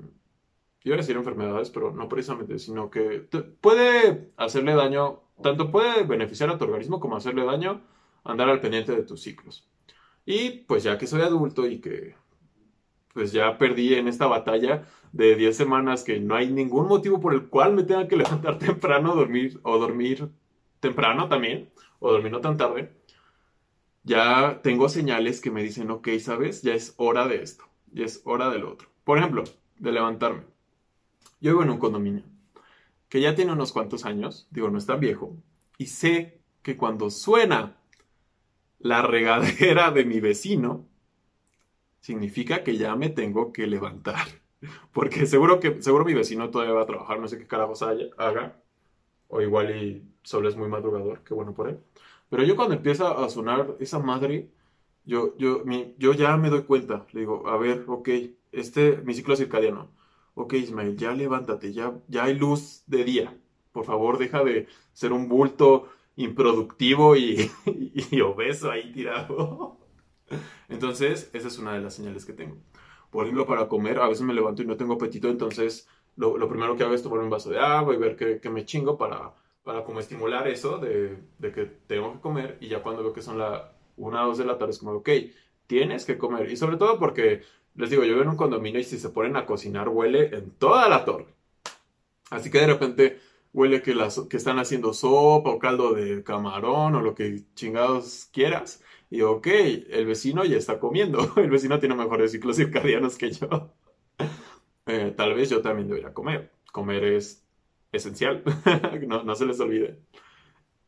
iba 0.83 0.95
a 0.95 0.97
decir 0.97 1.15
enfermedades, 1.15 1.69
pero 1.69 1.91
no 1.91 2.07
precisamente, 2.09 2.59
sino 2.59 2.89
que 2.89 3.27
puede 3.61 4.31
hacerle 4.37 4.75
daño, 4.75 5.21
tanto 5.43 5.71
puede 5.71 6.03
beneficiar 6.03 6.49
a 6.49 6.57
tu 6.57 6.63
organismo 6.65 6.99
como 6.99 7.15
hacerle 7.15 7.45
daño 7.45 7.81
andar 8.23 8.49
al 8.49 8.61
pendiente 8.61 8.95
de 8.95 9.03
tus 9.03 9.21
ciclos. 9.21 9.69
Y 10.25 10.49
pues 10.67 10.83
ya 10.83 10.97
que 10.97 11.07
soy 11.07 11.21
adulto 11.21 11.67
y 11.67 11.79
que 11.79 12.15
pues 13.13 13.31
ya 13.31 13.57
perdí 13.59 13.93
en 13.93 14.07
esta 14.07 14.25
batalla 14.25 14.87
de 15.11 15.35
10 15.35 15.55
semanas 15.55 16.03
que 16.03 16.19
no 16.19 16.35
hay 16.35 16.49
ningún 16.49 16.87
motivo 16.87 17.19
por 17.19 17.33
el 17.33 17.47
cual 17.49 17.73
me 17.73 17.83
tenga 17.83 18.07
que 18.07 18.15
levantar 18.23 18.57
temprano, 18.57 19.15
dormir 19.15 19.59
o 19.63 19.77
dormir 19.77 20.29
temprano 20.79 21.29
también, 21.29 21.69
o 21.99 22.11
dormir 22.11 22.31
no 22.31 22.41
tan 22.41 22.57
tarde, 22.57 22.91
ya 24.03 24.61
tengo 24.63 24.89
señales 24.89 25.39
que 25.39 25.51
me 25.51 25.63
dicen, 25.63 25.91
ok, 25.91 26.09
sabes, 26.19 26.61
ya 26.61 26.73
es 26.73 26.93
hora 26.97 27.27
de 27.27 27.41
esto, 27.41 27.65
ya 27.91 28.05
es 28.05 28.21
hora 28.25 28.49
del 28.49 28.65
otro. 28.65 28.89
Por 29.05 29.17
ejemplo, 29.17 29.43
de 29.77 29.91
levantarme. 29.91 30.43
Yo 31.39 31.51
vivo 31.51 31.63
en 31.63 31.69
un 31.69 31.77
condominio 31.77 32.23
que 33.13 33.21
ya 33.21 33.35
tiene 33.35 33.51
unos 33.51 33.71
cuantos 33.71 34.05
años, 34.05 34.47
digo, 34.49 34.71
no 34.71 34.79
es 34.79 34.87
tan 34.87 34.99
viejo, 34.99 35.37
y 35.77 35.85
sé 35.85 36.39
que 36.63 36.75
cuando 36.75 37.11
suena 37.11 37.77
la 38.79 39.03
regadera 39.03 39.91
de 39.91 40.03
mi 40.03 40.19
vecino, 40.19 40.87
significa 41.99 42.63
que 42.63 42.75
ya 42.75 42.95
me 42.95 43.09
tengo 43.09 43.53
que 43.53 43.67
levantar. 43.67 44.25
Porque 44.93 45.27
seguro 45.27 45.59
que 45.59 45.79
seguro 45.83 46.05
mi 46.05 46.15
vecino 46.15 46.49
todavía 46.49 46.73
va 46.73 46.81
a 46.81 46.87
trabajar, 46.87 47.19
no 47.19 47.27
sé 47.27 47.37
qué 47.37 47.45
carajos 47.45 47.83
haga. 47.83 48.59
O 49.27 49.41
igual 49.41 49.77
y 49.77 50.03
solo 50.23 50.49
es 50.49 50.55
muy 50.55 50.67
madrugador, 50.67 51.19
qué 51.23 51.35
bueno 51.35 51.53
por 51.53 51.69
él. 51.69 51.77
Pero 52.31 52.41
yo 52.41 52.55
cuando 52.55 52.73
empieza 52.73 53.11
a 53.23 53.29
sonar 53.29 53.75
esa 53.79 53.99
madre, 53.99 54.49
yo, 55.05 55.37
yo, 55.37 55.61
mi, 55.65 55.93
yo 55.99 56.13
ya 56.13 56.35
me 56.37 56.49
doy 56.49 56.63
cuenta. 56.63 57.05
Le 57.11 57.19
digo, 57.19 57.47
a 57.47 57.57
ver, 57.57 57.85
ok, 57.87 58.09
este, 58.51 58.97
mi 59.03 59.13
ciclo 59.13 59.35
circadiano 59.35 59.91
ok 60.35 60.53
Ismael, 60.53 60.97
ya 60.97 61.13
levántate, 61.13 61.73
ya, 61.73 61.93
ya 62.07 62.25
hay 62.25 62.35
luz 62.35 62.83
de 62.87 63.03
día. 63.03 63.37
Por 63.71 63.85
favor, 63.85 64.17
deja 64.17 64.43
de 64.43 64.67
ser 64.93 65.13
un 65.13 65.27
bulto 65.27 65.89
improductivo 66.15 67.15
y, 67.17 67.49
obeso 68.21 68.71
ahí 68.71 68.91
tirado. 68.91 69.77
Entonces, 70.69 71.29
esa 71.33 71.47
es 71.47 71.57
una 71.57 71.73
de 71.73 71.81
las 71.81 71.95
señales 71.95 72.25
que 72.25 72.33
tengo. 72.33 72.57
Por 73.09 73.25
ejemplo, 73.25 73.45
para 73.45 73.67
comer, 73.67 73.99
a 73.99 74.07
veces 74.07 74.23
me 74.23 74.33
levanto 74.33 74.61
y 74.61 74.65
no 74.65 74.77
tengo 74.77 74.93
apetito, 74.93 75.29
entonces 75.29 75.87
lo, 76.15 76.47
primero 76.47 76.75
que 76.75 76.83
hago 76.83 76.93
es 76.93 77.03
tomar 77.03 77.19
un 77.19 77.29
vaso 77.29 77.49
de 77.49 77.59
agua 77.59 77.93
y 77.93 77.97
ver 77.97 78.15
qué, 78.15 78.49
me 78.49 78.65
chingo 78.65 78.97
para, 78.97 79.33
para 79.63 79.83
como 79.83 79.99
estimular 79.99 80.47
eso 80.47 80.77
de, 80.77 81.17
de, 81.37 81.51
que 81.51 81.65
tengo 81.65 82.13
que 82.13 82.19
comer 82.19 82.57
y 82.59 82.69
ya 82.69 82.81
cuando 82.81 83.03
veo 83.03 83.13
que 83.13 83.21
son 83.21 83.37
la 83.37 83.73
una 83.95 84.25
o 84.25 84.29
dos 84.29 84.37
de 84.39 84.45
la 84.45 84.57
tarde 84.57 84.71
es 84.71 84.79
como, 84.79 84.93
ok, 84.93 85.09
tienes 85.67 86.05
que 86.05 86.17
comer. 86.17 86.51
Y 86.51 86.57
sobre 86.57 86.77
todo 86.77 86.99
porque 86.99 87.41
les 87.75 87.89
digo, 87.89 88.03
yo 88.03 88.09
vivo 88.09 88.21
en 88.21 88.29
un 88.29 88.37
condominio 88.37 88.79
y 88.79 88.83
si 88.83 88.99
se 88.99 89.09
ponen 89.09 89.35
a 89.35 89.45
cocinar 89.45 89.89
huele 89.89 90.35
en 90.35 90.51
toda 90.51 90.87
la 90.89 91.05
torre. 91.05 91.27
Así 92.29 92.49
que 92.51 92.59
de 92.59 92.67
repente 92.67 93.19
huele 93.53 93.81
que, 93.81 93.95
las, 93.95 94.19
que 94.21 94.37
están 94.37 94.59
haciendo 94.59 94.93
sopa 94.93 95.51
o 95.51 95.59
caldo 95.59 95.93
de 95.93 96.23
camarón 96.23 96.95
o 96.95 97.01
lo 97.01 97.15
que 97.15 97.43
chingados 97.55 98.29
quieras. 98.31 98.83
Y 99.09 99.21
ok, 99.21 99.47
el 99.47 100.05
vecino 100.05 100.43
ya 100.45 100.57
está 100.57 100.79
comiendo. 100.79 101.33
El 101.37 101.49
vecino 101.49 101.79
tiene 101.79 101.95
mejores 101.95 102.31
ciclos 102.31 102.57
circadianos 102.57 103.17
que 103.17 103.31
yo. 103.31 103.47
Eh, 104.85 105.13
tal 105.15 105.33
vez 105.33 105.49
yo 105.49 105.61
también 105.61 105.87
debería 105.87 106.13
comer. 106.13 106.51
Comer 106.73 107.05
es 107.05 107.45
esencial. 107.93 108.43
no, 109.07 109.23
no 109.23 109.33
se 109.33 109.45
les 109.45 109.57
olvide. 109.61 109.97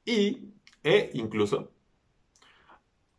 Y, 0.04 0.50
e 0.84 1.12
incluso, 1.14 1.72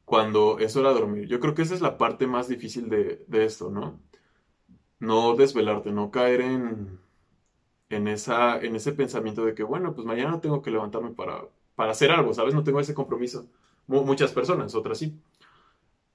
cuando 0.06 0.58
es 0.60 0.76
hora 0.76 0.90
de 0.90 1.00
dormir. 1.00 1.28
Yo 1.28 1.40
creo 1.40 1.54
que 1.54 1.62
esa 1.62 1.74
es 1.74 1.82
la 1.82 1.98
parte 1.98 2.26
más 2.26 2.48
difícil 2.48 2.88
de, 2.88 3.26
esto, 3.44 3.70
¿no? 3.70 4.00
No 5.00 5.36
desvelarte, 5.36 5.92
no 5.92 6.10
caer 6.10 6.40
en, 6.42 7.00
en, 7.90 8.08
esa, 8.08 8.58
en 8.60 8.76
ese 8.76 8.92
pensamiento 8.92 9.44
de 9.44 9.54
que, 9.54 9.64
bueno, 9.64 9.94
pues 9.94 10.06
mañana 10.06 10.40
tengo 10.40 10.62
que 10.62 10.70
levantarme 10.70 11.10
para, 11.10 11.48
para 11.74 11.92
hacer 11.92 12.10
algo, 12.12 12.32
¿sabes? 12.34 12.54
No 12.54 12.64
tengo 12.64 12.80
ese 12.80 12.94
compromiso. 12.94 13.48
muchas 13.88 14.32
personas, 14.32 14.74
otras 14.76 14.98
sí. 14.98 15.20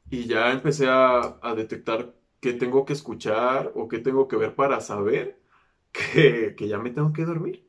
Y 0.10 0.26
ya 0.26 0.52
empecé 0.52 0.88
a, 0.90 1.40
a, 1.42 1.56
detectar 1.56 2.14
qué 2.40 2.54
tengo 2.54 2.86
que 2.86 2.94
escuchar 2.94 3.72
o 3.76 3.88
qué 3.88 4.00
tengo 4.00 4.28
que 4.28 4.38
ver 4.38 4.56
para 4.56 4.82
saber 4.82 5.40
que, 5.92 6.56
que 6.58 6.68
ya 6.68 6.80
me 6.80 6.92
tengo 6.92 7.14
que 7.14 7.26
dormir. 7.26 7.68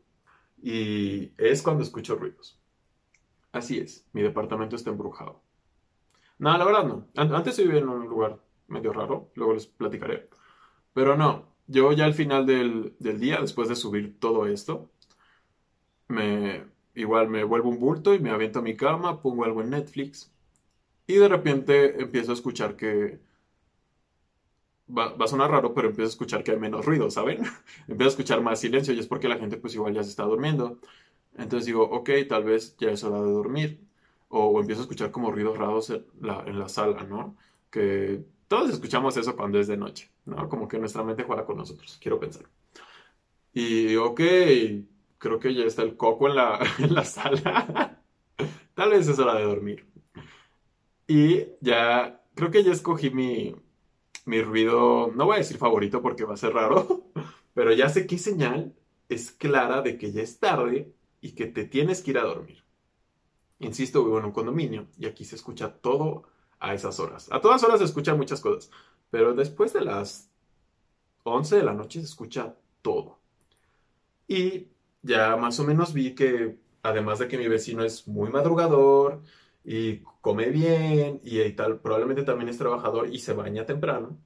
Y 0.62 1.32
es 1.38 1.62
cuando 1.62 1.82
escucho 1.82 2.16
ruidos. 2.16 2.60
Así 3.52 3.78
es, 3.78 4.06
mi 4.12 4.22
departamento 4.22 4.76
está 4.76 4.90
embrujado. 4.90 5.42
No, 6.42 6.58
la 6.58 6.64
verdad 6.64 6.84
no. 6.84 7.06
Antes 7.14 7.56
vivía 7.58 7.78
en 7.78 7.88
un 7.88 8.08
lugar 8.08 8.40
medio 8.66 8.92
raro, 8.92 9.30
luego 9.36 9.54
les 9.54 9.66
platicaré. 9.68 10.28
Pero 10.94 11.16
no, 11.16 11.46
yo 11.68 11.92
ya 11.92 12.04
al 12.06 12.14
final 12.14 12.46
del, 12.46 12.96
día, 12.98 13.40
después 13.40 13.68
de 13.68 13.76
subir 13.76 14.18
todo 14.20 14.46
esto, 14.46 14.90
me 16.08 16.64
igual 16.94 17.28
me 17.28 17.44
vuelvo 17.44 17.70
un 17.70 17.78
bulto 17.80 18.14
y 18.14 18.20
me 18.20 18.30
aviento 18.30 18.58
a 18.60 18.62
mi 18.62 18.76
cama, 18.76 19.22
pongo 19.22 19.44
algo 19.44 19.62
en 19.62 19.70
Netflix 19.70 20.32
y 21.06 21.14
de 21.16 21.28
repente 21.28 22.00
empiezo 22.02 22.32
a 22.32 22.34
escuchar 22.34 22.76
que 22.76 23.20
va, 24.88 25.14
va, 25.14 25.24
a 25.24 25.28
sonar 25.28 25.50
raro, 25.50 25.74
pero 25.74 25.88
empiezo 25.88 26.08
a 26.08 26.14
escuchar 26.14 26.44
que 26.44 26.52
hay 26.52 26.58
menos 26.58 26.84
ruido, 26.84 27.10
¿saben? 27.10 27.38
empiezo 27.88 28.08
a 28.10 28.14
escuchar 28.14 28.40
más 28.42 28.60
silencio 28.60 28.94
y 28.94 28.98
es 29.00 29.06
porque 29.06 29.28
la 29.28 29.38
gente 29.38 29.56
pues 29.58 29.74
igual 29.74 29.94
ya 29.94 30.02
se 30.02 30.10
está 30.10 30.24
durmiendo. 30.24 30.78
Entonces 31.36 31.66
digo, 31.66 31.84
ok, 31.84 32.10
tal 32.28 32.44
vez 32.44 32.76
ya 32.78 32.90
es 32.90 33.04
hora 33.04 33.20
de 33.22 33.30
dormir 33.32 33.91
o, 34.34 34.60
empiezo 34.60 34.80
a 34.80 34.84
escuchar 34.84 35.10
como 35.10 35.30
ruidos 35.30 35.58
raros 35.58 35.90
en 35.90 36.06
la, 36.20 36.42
en 36.46 36.58
la 36.58 36.68
sala, 36.68 37.04
¿no? 37.04 37.36
Que 37.70 38.24
todos 38.48 38.70
escuchamos 38.70 39.16
eso 39.16 39.36
cuando 39.36 39.60
es 39.60 39.68
de 39.68 39.76
noche, 39.76 40.10
¿no? 40.24 40.48
Como 40.48 40.66
que 40.66 40.78
nuestra 40.78 41.02
mente 41.04 41.24
juega 41.24 41.44
con 41.44 41.58
nosotros, 41.58 41.98
quiero 42.00 42.18
pensar. 42.18 42.44
Y, 43.52 43.96
ok, 43.96 44.20
creo 45.18 45.38
que 45.38 45.54
ya 45.54 45.64
está 45.64 45.82
el 45.82 45.96
coco 45.96 46.28
en 46.28 46.36
la, 46.36 46.58
en 46.78 46.94
la 46.94 47.04
sala. 47.04 48.02
Tal 48.74 48.90
vez 48.90 49.06
es 49.06 49.18
hora 49.18 49.34
de 49.34 49.44
dormir. 49.44 49.86
Y 51.06 51.44
ya, 51.60 52.22
creo 52.34 52.50
que 52.50 52.64
ya 52.64 52.72
escogí 52.72 53.10
mi, 53.10 53.54
mi 54.24 54.40
ruido, 54.40 55.12
no 55.14 55.26
voy 55.26 55.36
a 55.36 55.38
decir 55.38 55.58
favorito 55.58 56.00
porque 56.00 56.24
va 56.24 56.34
a 56.34 56.38
ser 56.38 56.54
raro, 56.54 57.10
pero 57.54 57.72
ya 57.74 57.90
sé 57.90 58.06
qué 58.06 58.16
señal 58.16 58.74
es 59.10 59.30
clara 59.30 59.82
de 59.82 59.98
que 59.98 60.10
ya 60.10 60.22
es 60.22 60.38
tarde 60.38 60.94
y 61.20 61.32
que 61.32 61.46
te 61.46 61.64
tienes 61.64 62.00
que 62.02 62.12
ir 62.12 62.18
a 62.18 62.24
dormir. 62.24 62.62
Insisto, 63.62 64.04
vivo 64.04 64.18
en 64.18 64.24
un 64.24 64.32
condominio 64.32 64.88
y 64.98 65.06
aquí 65.06 65.24
se 65.24 65.36
escucha 65.36 65.72
todo 65.72 66.24
a 66.58 66.74
esas 66.74 66.98
horas. 66.98 67.28
A 67.30 67.40
todas 67.40 67.62
horas 67.62 67.78
se 67.78 67.84
escuchan 67.84 68.18
muchas 68.18 68.40
cosas, 68.40 68.70
pero 69.08 69.34
después 69.34 69.72
de 69.72 69.82
las 69.82 70.30
11 71.22 71.56
de 71.56 71.62
la 71.62 71.72
noche 71.72 72.00
se 72.00 72.06
escucha 72.06 72.56
todo. 72.82 73.20
Y 74.26 74.68
ya 75.02 75.36
más 75.36 75.60
o 75.60 75.64
menos 75.64 75.92
vi 75.92 76.14
que, 76.14 76.58
además 76.82 77.20
de 77.20 77.28
que 77.28 77.38
mi 77.38 77.46
vecino 77.46 77.84
es 77.84 78.08
muy 78.08 78.30
madrugador 78.30 79.22
y 79.64 79.98
come 80.20 80.50
bien 80.50 81.20
y, 81.22 81.48
tal, 81.52 81.80
probablemente 81.80 82.24
también 82.24 82.48
es 82.48 82.58
trabajador 82.58 83.14
y 83.14 83.20
se 83.20 83.32
baña 83.32 83.64
temprano, 83.64 84.18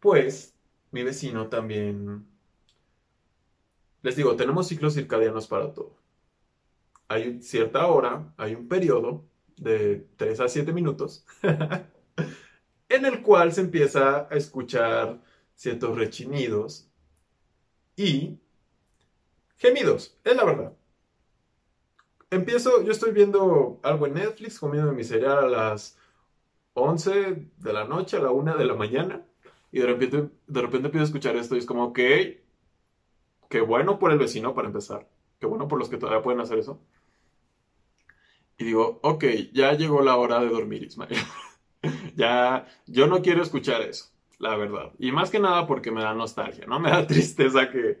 pues 0.00 0.54
mi 0.92 1.02
vecino 1.02 1.48
también... 1.48 2.26
Les 4.02 4.16
digo, 4.16 4.36
tenemos 4.36 4.68
ciclos 4.68 4.94
circadianos 4.94 5.48
para 5.48 5.72
todo 5.72 6.01
hay 7.12 7.42
cierta 7.42 7.86
hora, 7.86 8.32
hay 8.36 8.54
un 8.54 8.68
periodo 8.68 9.24
de 9.56 10.06
3 10.16 10.40
a 10.40 10.48
7 10.48 10.72
minutos 10.72 11.26
en 12.88 13.04
el 13.04 13.22
cual 13.22 13.52
se 13.52 13.60
empieza 13.62 14.28
a 14.30 14.36
escuchar 14.36 15.20
ciertos 15.54 15.96
rechinidos 15.96 16.88
y 17.96 18.38
gemidos, 19.56 20.18
es 20.24 20.36
la 20.36 20.44
verdad. 20.44 20.72
Empiezo, 22.30 22.82
yo 22.82 22.92
estoy 22.92 23.12
viendo 23.12 23.78
algo 23.82 24.06
en 24.06 24.14
Netflix, 24.14 24.58
comiendo 24.58 24.92
mi 24.92 25.04
cereal 25.04 25.44
a 25.44 25.48
las 25.48 25.98
11 26.74 27.50
de 27.58 27.72
la 27.72 27.84
noche, 27.84 28.16
a 28.16 28.20
la 28.20 28.30
1 28.30 28.56
de 28.56 28.64
la 28.64 28.74
mañana, 28.74 29.26
y 29.70 29.80
de 29.80 29.86
repente, 29.86 30.30
de 30.46 30.60
repente 30.62 30.86
empiezo 30.88 31.02
a 31.02 31.06
escuchar 31.06 31.36
esto 31.36 31.54
y 31.54 31.58
es 31.58 31.66
como, 31.66 31.84
ok, 31.84 31.98
qué 33.48 33.60
bueno 33.60 33.98
por 33.98 34.12
el 34.12 34.18
vecino 34.18 34.54
para 34.54 34.68
empezar, 34.68 35.08
qué 35.38 35.46
bueno 35.46 35.68
por 35.68 35.78
los 35.78 35.88
que 35.90 35.98
todavía 35.98 36.22
pueden 36.22 36.40
hacer 36.40 36.58
eso. 36.58 36.80
Digo, 38.62 39.00
ok, 39.02 39.24
ya 39.52 39.72
llegó 39.74 40.02
la 40.02 40.16
hora 40.16 40.40
de 40.40 40.48
dormir, 40.48 40.84
Ismael. 40.84 41.16
ya, 42.16 42.66
yo 42.86 43.06
no 43.06 43.22
quiero 43.22 43.42
escuchar 43.42 43.82
eso, 43.82 44.06
la 44.38 44.56
verdad. 44.56 44.92
Y 44.98 45.12
más 45.12 45.30
que 45.30 45.40
nada 45.40 45.66
porque 45.66 45.90
me 45.90 46.02
da 46.02 46.14
nostalgia, 46.14 46.66
¿no? 46.66 46.80
Me 46.80 46.90
da 46.90 47.06
tristeza 47.06 47.70
que, 47.70 47.98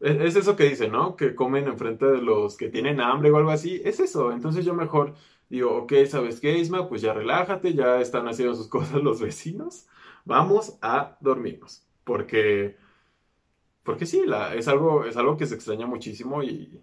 Es, 0.00 0.36
eso 0.36 0.56
que 0.56 0.64
dicen, 0.64 0.92
¿no? 0.92 1.16
Que 1.16 1.34
comen 1.34 1.68
enfrente 1.68 2.06
de 2.06 2.22
los 2.22 2.56
que 2.56 2.68
tienen 2.68 3.00
hambre 3.00 3.30
o 3.30 3.36
algo 3.36 3.50
así. 3.50 3.80
Es 3.84 4.00
eso. 4.00 4.32
Entonces 4.32 4.64
yo 4.64 4.74
mejor 4.74 5.14
digo, 5.48 5.76
ok, 5.76 5.92
¿sabes 6.08 6.40
qué, 6.40 6.58
Isma? 6.58 6.88
Pues 6.88 7.02
ya 7.02 7.12
relájate, 7.12 7.74
ya 7.74 8.00
están 8.00 8.28
haciendo 8.28 8.54
sus 8.54 8.68
cosas 8.76 9.02
los 9.02 9.20
vecinos. 9.20 9.86
Vamos 10.24 10.78
a 10.82 11.16
dormirnos. 11.20 11.86
Porque, 12.04 12.76
porque 13.82 14.06
sí, 14.06 14.22
la, 14.26 14.54
es, 14.54 14.68
algo, 14.68 15.04
es 15.04 15.16
algo 15.16 15.36
que 15.36 15.46
se 15.46 15.54
extraña 15.54 15.86
muchísimo 15.86 16.42
y, 16.42 16.80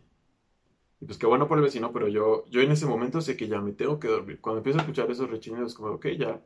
y 0.99 1.05
pues 1.05 1.17
qué 1.17 1.27
bueno 1.27 1.47
por 1.47 1.57
el 1.57 1.63
vecino, 1.63 1.91
pero 1.91 2.07
yo, 2.07 2.45
yo 2.49 2.61
en 2.61 2.71
ese 2.71 2.85
momento 2.85 3.21
sé 3.21 3.37
que 3.37 3.47
ya 3.47 3.61
me 3.61 3.73
tengo 3.73 3.99
que 3.99 4.07
dormir. 4.07 4.39
Cuando 4.41 4.59
empiezo 4.59 4.79
a 4.79 4.81
escuchar 4.81 5.09
esos 5.11 5.29
rechinidos, 5.29 5.75
como, 5.75 5.91
ok, 5.93 6.07
ya, 6.17 6.41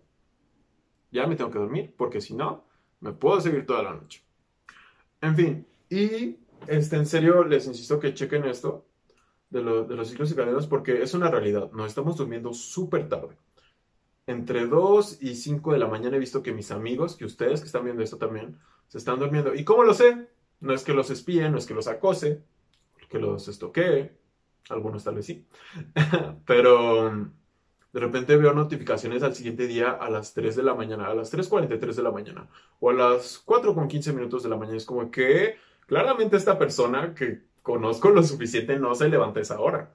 ya 1.12 1.28
me 1.28 1.36
tengo 1.36 1.52
que 1.52 1.60
dormir, 1.60 1.94
porque 1.98 2.20
si 2.20 2.34
no, 2.34 2.66
me 3.00 3.14
puedo 3.14 3.40
seguir 3.40 3.66
toda 3.66 3.84
la 3.84 3.94
noche. 3.94 4.24
En 5.22 5.36
fin, 5.36 5.68
y 5.90 6.38
este, 6.68 6.96
en 6.98 7.06
serio 7.06 7.44
les 7.44 7.66
insisto 7.66 8.00
que 8.00 8.14
chequen 8.14 8.46
esto 8.46 8.86
de, 9.50 9.62
los 9.62 10.10
ciclos 10.10 10.30
circadianos 10.30 10.68
porque 10.68 11.02
es 11.02 11.14
una 11.14 11.30
realidad. 11.30 11.72
Nos 11.72 11.88
estamos 11.88 12.18
durmiendo 12.18 12.54
súper 12.54 13.08
tarde. 13.10 13.38
Entre 14.28 14.68
2 14.68 15.22
y 15.22 15.36
5 15.36 15.74
de 15.74 15.80
la 15.80 15.88
mañana 15.88 16.16
he 16.16 16.20
visto 16.20 16.42
que 16.42 16.54
mis 16.54 16.72
amigos, 16.72 17.16
que 17.16 17.26
ustedes 17.26 17.60
que 17.60 17.68
están 17.68 17.84
viendo 17.84 18.02
esto 18.02 18.18
también, 18.18 18.58
se 18.88 18.98
están 18.98 19.20
durmiendo. 19.20 19.54
¿Y 19.54 19.64
cómo 19.64 19.84
lo 19.84 19.94
sé? 19.94 20.28
No 20.60 20.74
es 20.74 20.84
que 20.84 20.94
los 20.94 21.10
espíe, 21.10 21.50
no 21.50 21.58
es 21.58 21.66
que 21.66 21.74
los 21.74 21.88
acose, 21.88 22.44
que 23.10 23.20
los 23.20 23.48
estoquee. 23.48 24.12
Algunos 24.70 25.04
tal 25.04 25.16
vez 25.16 25.26
sí. 25.26 25.46
Pero 26.46 27.32
de 27.94 28.00
repente 28.00 28.38
veo 28.38 28.54
notificaciones 28.54 29.22
al 29.24 29.36
siguiente 29.36 29.68
día 29.68 29.92
a 29.92 30.10
las 30.10 30.34
3 30.34 30.56
de 30.56 30.64
la 30.64 30.76
mañana, 30.76 31.08
a 31.08 31.16
las 31.16 31.34
3.43 31.34 31.94
de 31.94 32.04
la 32.04 32.12
mañana 32.12 32.48
o 32.80 32.90
a 32.90 32.94
las 32.94 33.46
4.15 33.46 34.14
minutos 34.14 34.44
de 34.44 34.50
la 34.50 34.58
mañana. 34.58 34.78
Es 34.78 34.86
como 34.86 35.12
que 35.12 35.58
claramente 35.88 36.38
esta 36.38 36.58
persona 36.58 37.14
que 37.14 37.42
conozco 37.62 38.10
lo 38.10 38.24
suficiente 38.24 38.80
no 38.80 38.96
se 38.96 39.10
levanta 39.10 39.42
esa 39.42 39.60
hora. 39.60 39.94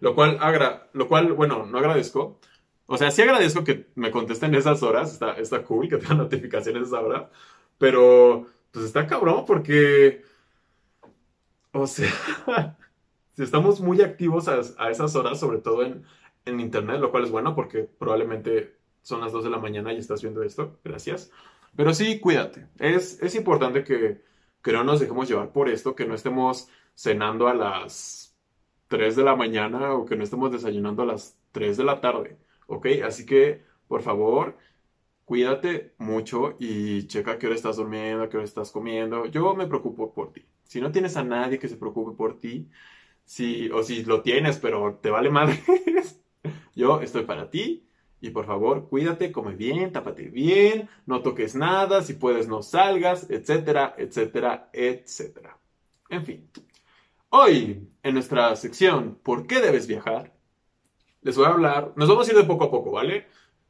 Lo 0.00 0.14
cual, 0.14 0.38
agra 0.40 0.88
lo 0.92 1.08
cual, 1.08 1.32
bueno, 1.32 1.66
no 1.66 1.78
agradezco. 1.78 2.38
O 2.86 2.96
sea, 2.96 3.10
sí 3.10 3.22
agradezco 3.22 3.64
que 3.64 3.88
me 3.94 4.10
contesten 4.10 4.54
esas 4.54 4.82
horas. 4.82 5.12
Está, 5.12 5.32
está 5.34 5.62
cool 5.64 5.88
que 5.88 5.98
tengan 5.98 6.18
notificaciones 6.18 6.82
a 6.82 6.86
esa 6.86 7.00
hora. 7.00 7.30
Pero, 7.78 8.46
pues 8.72 8.86
está 8.86 9.06
cabrón 9.06 9.44
porque... 9.46 10.24
O 11.72 11.86
sea, 11.86 12.10
estamos 13.40 13.80
muy 13.80 14.02
activos 14.02 14.48
a, 14.48 14.60
a 14.78 14.90
esas 14.90 15.14
horas, 15.16 15.40
sobre 15.40 15.58
todo 15.58 15.82
en, 15.84 16.04
en 16.44 16.60
internet, 16.60 17.00
lo 17.00 17.10
cual 17.10 17.24
es 17.24 17.30
bueno 17.30 17.54
porque 17.54 17.84
probablemente 17.84 18.78
son 19.02 19.20
las 19.20 19.32
2 19.32 19.44
de 19.44 19.50
la 19.50 19.58
mañana 19.58 19.92
y 19.92 19.98
estás 19.98 20.22
viendo 20.22 20.42
esto. 20.42 20.78
Gracias. 20.84 21.30
Pero 21.76 21.94
sí, 21.94 22.20
cuídate. 22.20 22.68
Es, 22.78 23.22
es 23.22 23.34
importante 23.34 23.84
que, 23.84 24.22
que 24.62 24.72
no 24.72 24.84
nos 24.84 25.00
dejemos 25.00 25.28
llevar 25.28 25.52
por 25.52 25.68
esto, 25.68 25.94
que 25.94 26.06
no 26.06 26.14
estemos 26.14 26.68
cenando 26.94 27.48
a 27.48 27.54
las 27.54 28.36
3 28.88 29.16
de 29.16 29.24
la 29.24 29.36
mañana 29.36 29.94
o 29.94 30.04
que 30.04 30.16
no 30.16 30.24
estemos 30.24 30.50
desayunando 30.52 31.02
a 31.02 31.06
las 31.06 31.38
3 31.52 31.76
de 31.76 31.84
la 31.84 32.00
tarde. 32.00 32.38
¿Ok? 32.66 32.86
Así 33.04 33.26
que, 33.26 33.64
por 33.88 34.02
favor, 34.02 34.56
cuídate 35.24 35.94
mucho 35.98 36.56
y 36.58 37.06
checa 37.06 37.38
qué 37.38 37.46
hora 37.46 37.56
estás 37.56 37.76
durmiendo, 37.76 38.28
qué 38.28 38.36
hora 38.36 38.44
estás 38.44 38.70
comiendo. 38.70 39.26
Yo 39.26 39.54
me 39.54 39.66
preocupo 39.66 40.12
por 40.12 40.32
ti. 40.32 40.46
Si 40.64 40.80
no 40.80 40.92
tienes 40.92 41.16
a 41.16 41.24
nadie 41.24 41.58
que 41.58 41.68
se 41.68 41.76
preocupe 41.76 42.16
por 42.16 42.38
ti, 42.40 42.68
si, 43.30 43.70
o 43.70 43.84
si 43.84 44.02
lo 44.02 44.22
tienes, 44.22 44.58
pero 44.58 44.98
te 45.00 45.08
vale 45.08 45.30
madre, 45.30 45.62
Yo 46.74 47.00
estoy 47.00 47.22
para 47.22 47.48
ti 47.48 47.86
y 48.20 48.30
por 48.30 48.44
favor 48.44 48.88
cuídate, 48.88 49.30
come 49.30 49.54
bien, 49.54 49.92
tápate 49.92 50.24
bien, 50.24 50.88
no 51.06 51.22
toques 51.22 51.54
nada, 51.54 52.02
si 52.02 52.14
puedes 52.14 52.48
no 52.48 52.60
salgas, 52.62 53.30
etcétera, 53.30 53.94
etcétera, 53.96 54.68
etcétera. 54.72 55.56
En 56.08 56.26
fin, 56.26 56.50
hoy 57.28 57.88
en 58.02 58.14
nuestra 58.14 58.56
sección 58.56 59.20
¿Por 59.22 59.46
qué 59.46 59.60
debes 59.60 59.86
viajar? 59.86 60.34
Les 61.22 61.36
voy 61.36 61.46
a 61.46 61.50
hablar, 61.50 61.92
nos 61.94 62.08
vamos 62.08 62.26
a 62.26 62.32
ir 62.32 62.36
de 62.36 62.44
poco 62.44 62.64
a 62.64 62.70
poco, 62.72 62.90
¿vale? 62.90 63.28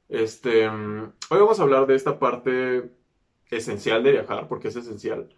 Este, 0.08 0.68
hoy 0.68 1.38
vamos 1.38 1.60
a 1.60 1.64
hablar 1.64 1.86
de 1.86 1.96
esta 1.96 2.18
parte 2.18 2.90
esencial 3.50 4.02
de 4.02 4.12
viajar, 4.12 4.48
porque 4.48 4.68
es 4.68 4.76
esencial, 4.76 5.28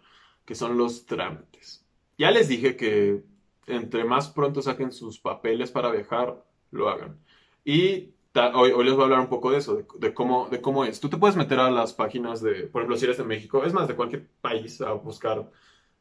que 0.45 0.55
son 0.55 0.77
los 0.77 1.05
trámites. 1.05 1.85
Ya 2.17 2.31
les 2.31 2.47
dije 2.47 2.77
que 2.77 3.32
entre 3.67 4.03
más 4.03 4.29
pronto 4.29 4.61
saquen 4.61 4.91
sus 4.91 5.19
papeles 5.19 5.71
para 5.71 5.91
viajar, 5.91 6.43
lo 6.71 6.89
hagan. 6.89 7.19
Y 7.63 8.13
hoy, 8.53 8.83
les 8.83 8.93
voy 8.93 9.01
a 9.01 9.05
hablar 9.05 9.19
un 9.19 9.29
poco 9.29 9.51
de 9.51 9.57
eso, 9.57 9.85
de, 9.99 10.13
cómo, 10.13 10.85
es. 10.85 10.99
Tú 10.99 11.09
te 11.09 11.17
puedes 11.17 11.35
meter 11.35 11.59
a 11.59 11.71
las 11.71 11.93
páginas 11.93 12.41
de, 12.41 12.67
por 12.67 12.81
ejemplo, 12.81 12.97
si 12.97 13.05
eres 13.05 13.17
de 13.17 13.23
México, 13.23 13.63
es 13.63 13.73
más, 13.73 13.87
de 13.87 13.95
cualquier 13.95 14.27
país, 14.41 14.81
a 14.81 14.93
buscar 14.93 15.49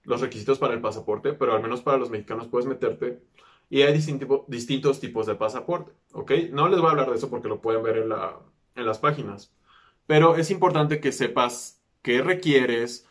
los 0.04 0.20
requisitos 0.20 0.58
para 0.58 0.74
el 0.74 0.80
pasaporte, 0.80 1.32
pero 1.32 1.54
al 1.54 1.62
menos 1.62 1.82
para 1.82 1.98
los 1.98 2.10
mexicanos 2.10 2.48
puedes 2.48 2.66
meterte 2.66 3.20
y 3.70 3.82
hay 3.82 3.92
distintos 3.92 5.00
tipos 5.00 5.26
de 5.26 5.34
pasaporte, 5.34 5.92
¿ok? 6.12 6.32
No 6.50 6.68
les 6.68 6.78
voy 6.78 6.88
a 6.88 6.90
hablar 6.90 7.10
de 7.10 7.16
eso 7.16 7.30
porque 7.30 7.48
lo 7.48 7.60
pueden 7.60 7.82
ver 7.82 7.98
en, 7.98 8.12
en 8.74 8.86
las 8.86 8.98
páginas, 8.98 9.54
pero 10.06 10.36
es 10.36 10.50
importante 10.50 11.00
que 11.00 11.12
sepas 11.12 11.80
qué 12.02 12.20
requieres, 12.20 13.06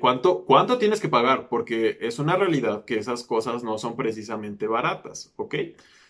cuánto, 0.00 0.44
cuánto 0.44 0.78
tienes 0.78 1.00
que 1.00 1.08
pagar, 1.08 1.48
porque 1.48 1.98
es 2.00 2.18
una 2.18 2.36
realidad 2.36 2.84
que 2.84 2.98
esas 2.98 3.22
cosas 3.22 3.62
no 3.62 3.78
son 3.78 3.96
precisamente 3.96 4.66
baratas, 4.66 5.32
¿ok? 5.36 5.54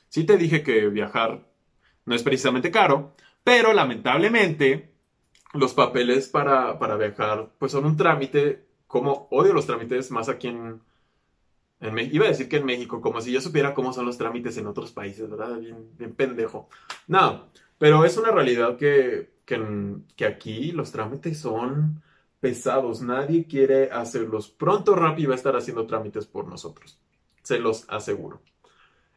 Sí 0.08 0.24
te 0.24 0.38
dije 0.38 0.62
que 0.62 0.88
viajar 0.88 1.46
no 2.06 2.14
es 2.14 2.22
precisamente 2.22 2.70
caro, 2.70 3.14
pero 3.44 3.72
lamentablemente 3.74 4.94
los 5.52 5.74
papeles 5.74 6.28
para, 6.28 6.72
viajar 6.96 7.50
pues 7.58 7.72
son 7.72 7.84
un 7.84 7.96
trámite, 7.96 8.64
como 8.86 9.28
odio 9.30 9.52
los 9.52 9.66
trámites 9.66 10.10
más 10.10 10.28
aquí 10.28 10.48
en, 10.48 10.80
Iba 11.80 12.24
a 12.24 12.28
decir 12.28 12.48
que 12.48 12.56
en 12.56 12.64
México, 12.64 13.00
como 13.00 13.20
si 13.20 13.30
yo 13.30 13.40
supiera 13.40 13.72
cómo 13.72 13.92
son 13.92 14.04
los 14.04 14.18
trámites 14.18 14.56
en 14.56 14.66
otros 14.66 14.90
países, 14.90 15.30
¿verdad? 15.30 15.58
Bien, 15.60 15.76
bien 15.96 16.12
pendejo. 16.12 16.68
No, 17.06 17.50
pero 17.78 18.04
es 18.04 18.16
una 18.16 18.32
realidad 18.32 18.76
que, 18.76 19.30
que, 19.44 19.62
que 20.16 20.26
aquí 20.26 20.72
los 20.72 20.90
trámites 20.90 21.38
son 21.38 22.02
pesados. 22.40 23.02
Nadie 23.02 23.46
quiere 23.46 23.90
hacerlos. 23.90 24.48
Pronto 24.48 24.94
Rappi 24.94 25.26
va 25.26 25.34
a 25.34 25.36
estar 25.36 25.56
haciendo 25.56 25.86
trámites 25.86 26.26
por 26.26 26.46
nosotros. 26.46 26.98
Se 27.42 27.58
los 27.58 27.84
aseguro. 27.88 28.40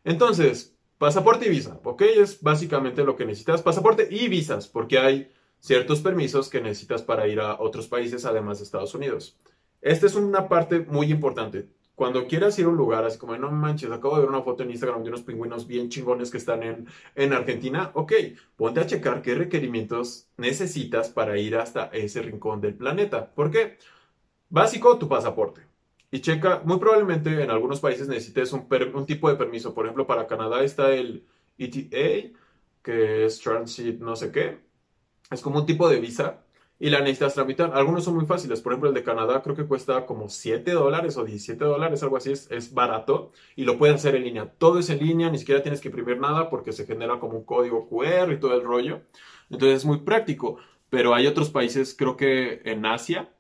Entonces, 0.04 0.76
Pasaporte 1.02 1.48
y 1.48 1.50
visa, 1.50 1.80
¿ok? 1.84 2.04
Es 2.04 2.44
básicamente 2.44 3.04
lo 3.04 3.16
que 3.16 3.26
necesitas. 3.26 3.64
Pasaporte 3.64 4.08
y 4.12 4.28
visas, 4.28 4.68
porque 4.68 5.00
hay 5.00 5.32
ciertos 5.60 6.00
permisos 6.00 6.48
que 6.48 6.62
necesitas 6.62 7.02
para 7.02 7.28
ir 7.28 7.40
a 7.40 7.60
otros 7.60 7.88
países 7.88 8.24
además 8.24 8.60
de 8.60 8.66
Estados 8.66 8.94
Unidos. 8.94 9.36
Esta 9.82 10.06
es 10.06 10.14
una 10.14 10.48
parte 10.48 10.82
muy 10.82 11.10
importante. 11.12 11.70
Cuando 11.96 12.28
quieras 12.28 12.58
ir 12.58 12.66
a 12.66 12.70
un 12.70 12.78
lugar, 12.78 13.06
así 13.06 13.18
como, 13.20 13.36
no 13.38 13.52
manches, 13.52 13.92
acabo 13.92 14.16
de 14.16 14.22
ver 14.22 14.30
una 14.30 14.42
foto 14.42 14.64
en 14.64 14.72
Instagram 14.72 15.04
de 15.04 15.10
unos 15.10 15.22
pingüinos 15.22 15.68
bien 15.68 15.90
chingones 15.90 16.32
que 16.32 16.38
están 16.38 16.64
en, 16.64 16.88
en 17.16 17.34
Argentina, 17.34 17.92
ok, 17.94 18.14
ponte 18.56 18.80
a 18.80 18.88
checar 18.88 19.22
qué 19.22 19.36
requerimientos 19.36 20.28
necesitas 20.38 21.10
para 21.10 21.38
ir 21.38 21.56
hasta 21.58 21.86
ese 21.94 22.22
rincón 22.22 22.62
del 22.62 22.76
planeta. 22.76 23.34
¿Por 23.34 23.52
qué? 23.52 23.78
Básico, 24.50 24.98
tu 24.98 25.08
pasaporte 25.08 25.72
y 26.12 26.20
checa, 26.20 26.62
muy 26.66 26.78
probablemente 26.78 27.42
en 27.42 27.50
algunos 27.50 27.80
países 27.80 28.08
necesites 28.08 28.52
un, 28.52 28.68
un, 28.94 29.06
tipo 29.06 29.30
de 29.30 29.38
permiso. 29.38 29.74
Por 29.74 29.86
ejemplo, 29.86 30.06
para 30.06 30.28
Canadá 30.28 30.62
está 30.64 30.92
el 30.92 31.26
ETA, 31.58 32.38
que 32.84 33.26
es 33.26 33.40
Transit 33.40 34.00
no 34.02 34.16
sé 34.18 34.32
qué. 34.32 34.60
Es 35.32 35.42
como 35.42 35.60
un 35.60 35.66
tipo 35.66 35.88
de 35.88 36.02
visa 36.02 36.44
y 36.82 36.90
la 36.90 37.00
necesitas 37.00 37.36
tramitar. 37.36 37.72
Algunos 37.76 38.04
son 38.04 38.16
muy 38.16 38.26
fáciles. 38.26 38.60
Por 38.60 38.74
ejemplo, 38.74 38.90
el 38.90 38.96
de 38.96 39.04
Canadá 39.04 39.44
creo 39.44 39.56
que 39.56 39.68
cuesta 39.68 40.08
como 40.08 40.30
7 40.30 40.72
dólares 40.72 41.16
o 41.16 41.24
17 41.24 41.64
dólares, 41.64 42.02
algo 42.02 42.18
así. 42.18 42.32
Es, 42.32 42.50
es 42.50 42.74
barato 42.74 43.32
y 43.56 43.66
lo 43.66 43.78
puedes 43.78 43.98
hacer 43.98 44.16
en 44.16 44.24
línea. 44.24 44.52
Todo 44.58 44.80
es 44.80 44.90
en 44.90 44.98
línea, 44.98 45.30
ni 45.30 45.38
siquiera 45.38 45.62
tienes 45.62 45.80
que 45.80 45.90
imprimir 45.90 46.20
nada 46.20 46.50
porque 46.50 46.72
se 46.72 46.88
genera 46.88 47.20
como 47.20 47.38
un 47.38 47.46
código 47.46 47.88
QR 47.88 48.32
y 48.34 48.40
todo 48.40 48.56
el 48.56 48.64
rollo. 48.64 49.02
Entonces 49.52 49.78
es 49.78 49.86
muy 49.86 50.00
práctico. 50.00 50.58
Pero 50.90 51.14
hay 51.14 51.28
otros 51.28 51.52
países, 51.52 51.96
creo 51.96 52.18
que 52.18 52.62
en 52.66 52.84
Asia, 52.88 53.32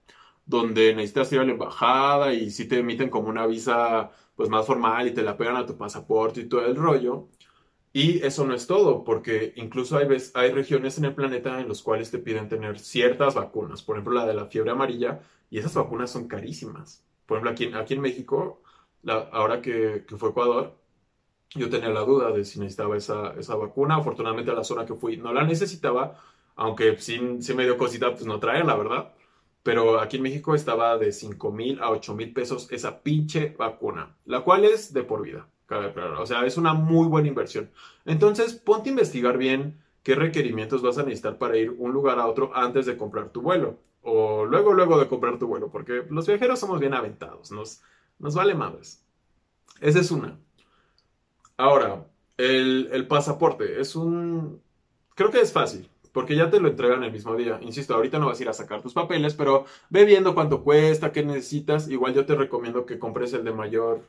donde 0.45 0.93
necesitas 0.93 1.31
ir 1.33 1.39
a 1.39 1.43
la 1.43 1.51
embajada 1.53 2.33
y 2.33 2.51
si 2.51 2.67
te 2.67 2.79
emiten 2.79 3.09
como 3.09 3.29
una 3.29 3.47
visa 3.47 4.11
pues 4.35 4.49
más 4.49 4.67
formal 4.67 5.07
y 5.07 5.13
te 5.15 5.23
la 5.23 5.35
pegan 5.35 5.55
a 5.55 5.65
tu 5.65 5.77
pasaporte 5.77 6.41
y 6.41 6.45
todo 6.49 6.65
el 6.65 6.75
rollo. 6.75 7.29
Y 7.93 8.25
eso 8.25 8.45
no 8.45 8.53
es 8.53 8.67
todo, 8.67 9.03
porque 9.03 9.53
incluso 9.57 9.97
hay, 9.97 10.07
hay 10.33 10.51
regiones 10.51 10.97
en 10.97 11.05
el 11.05 11.13
planeta 11.13 11.59
en 11.59 11.67
los 11.67 11.83
cuales 11.83 12.09
te 12.09 12.19
piden 12.19 12.47
tener 12.47 12.79
ciertas 12.79 13.35
vacunas, 13.35 13.83
por 13.83 13.97
ejemplo 13.97 14.13
la 14.13 14.25
de 14.25 14.33
la 14.33 14.45
fiebre 14.45 14.71
amarilla, 14.71 15.21
y 15.49 15.59
esas 15.59 15.73
vacunas 15.75 16.09
son 16.09 16.27
carísimas. 16.27 17.03
Por 17.25 17.37
ejemplo, 17.37 17.51
aquí, 17.51 17.71
aquí 17.73 17.93
en 17.93 18.01
México, 18.01 18.61
ahora 19.31 19.61
que, 19.61 20.05
que, 20.07 20.17
fue 20.17 20.29
Ecuador, 20.29 20.77
yo 21.55 21.69
tenía 21.69 21.89
la 21.89 22.01
duda 22.01 22.31
de 22.31 22.45
si 22.45 22.59
necesitaba 22.59 22.97
esa, 22.97 23.33
esa 23.37 23.55
vacuna. 23.55 23.97
Afortunadamente 23.97 24.53
la 24.53 24.63
zona 24.63 24.85
que 24.85 24.95
fui 24.95 25.17
no 25.17 25.33
la 25.33 25.43
necesitaba, 25.43 26.17
aunque 26.55 26.97
sí 26.97 27.19
me 27.55 27.63
dio 27.63 27.77
cosita, 27.77 28.11
pues 28.11 28.25
no 28.25 28.39
traen, 28.39 28.67
la 28.67 28.75
verdad. 28.75 29.13
Pero 29.63 29.99
aquí 29.99 30.17
en 30.17 30.23
México 30.23 30.55
estaba 30.55 30.97
de 30.97 31.11
5 31.11 31.51
mil 31.51 31.81
a 31.81 31.91
8 31.91 32.15
mil 32.15 32.33
pesos 32.33 32.71
esa 32.71 33.01
pinche 33.03 33.55
vacuna, 33.57 34.15
la 34.25 34.41
cual 34.41 34.65
es 34.65 34.93
de 34.93 35.03
por 35.03 35.21
vida. 35.21 35.47
O 36.19 36.25
sea, 36.25 36.45
es 36.45 36.57
una 36.57 36.73
muy 36.73 37.07
buena 37.07 37.27
inversión. 37.27 37.69
Entonces, 38.05 38.53
ponte 38.53 38.89
a 38.89 38.91
investigar 38.91 39.37
bien 39.37 39.81
qué 40.03 40.15
requerimientos 40.15 40.81
vas 40.81 40.97
a 40.97 41.03
necesitar 41.03 41.37
para 41.37 41.57
ir 41.57 41.71
un 41.71 41.91
lugar 41.91 42.19
a 42.19 42.27
otro 42.27 42.51
antes 42.55 42.85
de 42.85 42.97
comprar 42.97 43.29
tu 43.29 43.41
vuelo. 43.41 43.79
O 44.01 44.45
luego, 44.45 44.73
luego 44.73 44.99
de 44.99 45.07
comprar 45.07 45.37
tu 45.37 45.47
vuelo, 45.47 45.69
porque 45.69 46.03
los 46.09 46.27
viajeros 46.27 46.59
somos 46.59 46.79
bien 46.79 46.93
aventados. 46.93 47.51
Nos, 47.51 47.81
Nos 48.19 48.35
vale 48.35 48.55
madres. 48.55 49.03
Esa 49.79 49.99
es 49.99 50.11
una. 50.11 50.37
Ahora, 51.57 52.05
el, 52.37 52.89
el 52.91 53.07
pasaporte 53.07 53.79
es 53.79 53.95
un... 53.95 54.61
Creo 55.15 55.31
que 55.31 55.41
es 55.41 55.53
fácil 55.53 55.89
porque 56.11 56.35
ya 56.35 56.49
te 56.49 56.59
lo 56.59 56.67
entregan 56.67 57.03
el 57.03 57.11
mismo 57.11 57.35
día. 57.35 57.59
Insisto, 57.61 57.95
ahorita 57.95 58.19
no 58.19 58.27
vas 58.27 58.39
a 58.39 58.43
ir 58.43 58.49
a 58.49 58.53
sacar 58.53 58.81
tus 58.81 58.93
papeles, 58.93 59.33
pero 59.33 59.65
ve 59.89 60.05
viendo 60.05 60.35
cuánto 60.35 60.63
cuesta, 60.63 61.11
qué 61.11 61.23
necesitas. 61.23 61.89
Igual 61.89 62.13
yo 62.13 62.25
te 62.25 62.35
recomiendo 62.35 62.85
que 62.85 62.99
compres 62.99 63.33
el 63.33 63.43
de 63.43 63.53
mayor... 63.53 64.01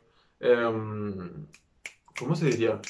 Em, 0.42 1.46
¿Cómo 2.18 2.35
se 2.35 2.46
diría? 2.46 2.81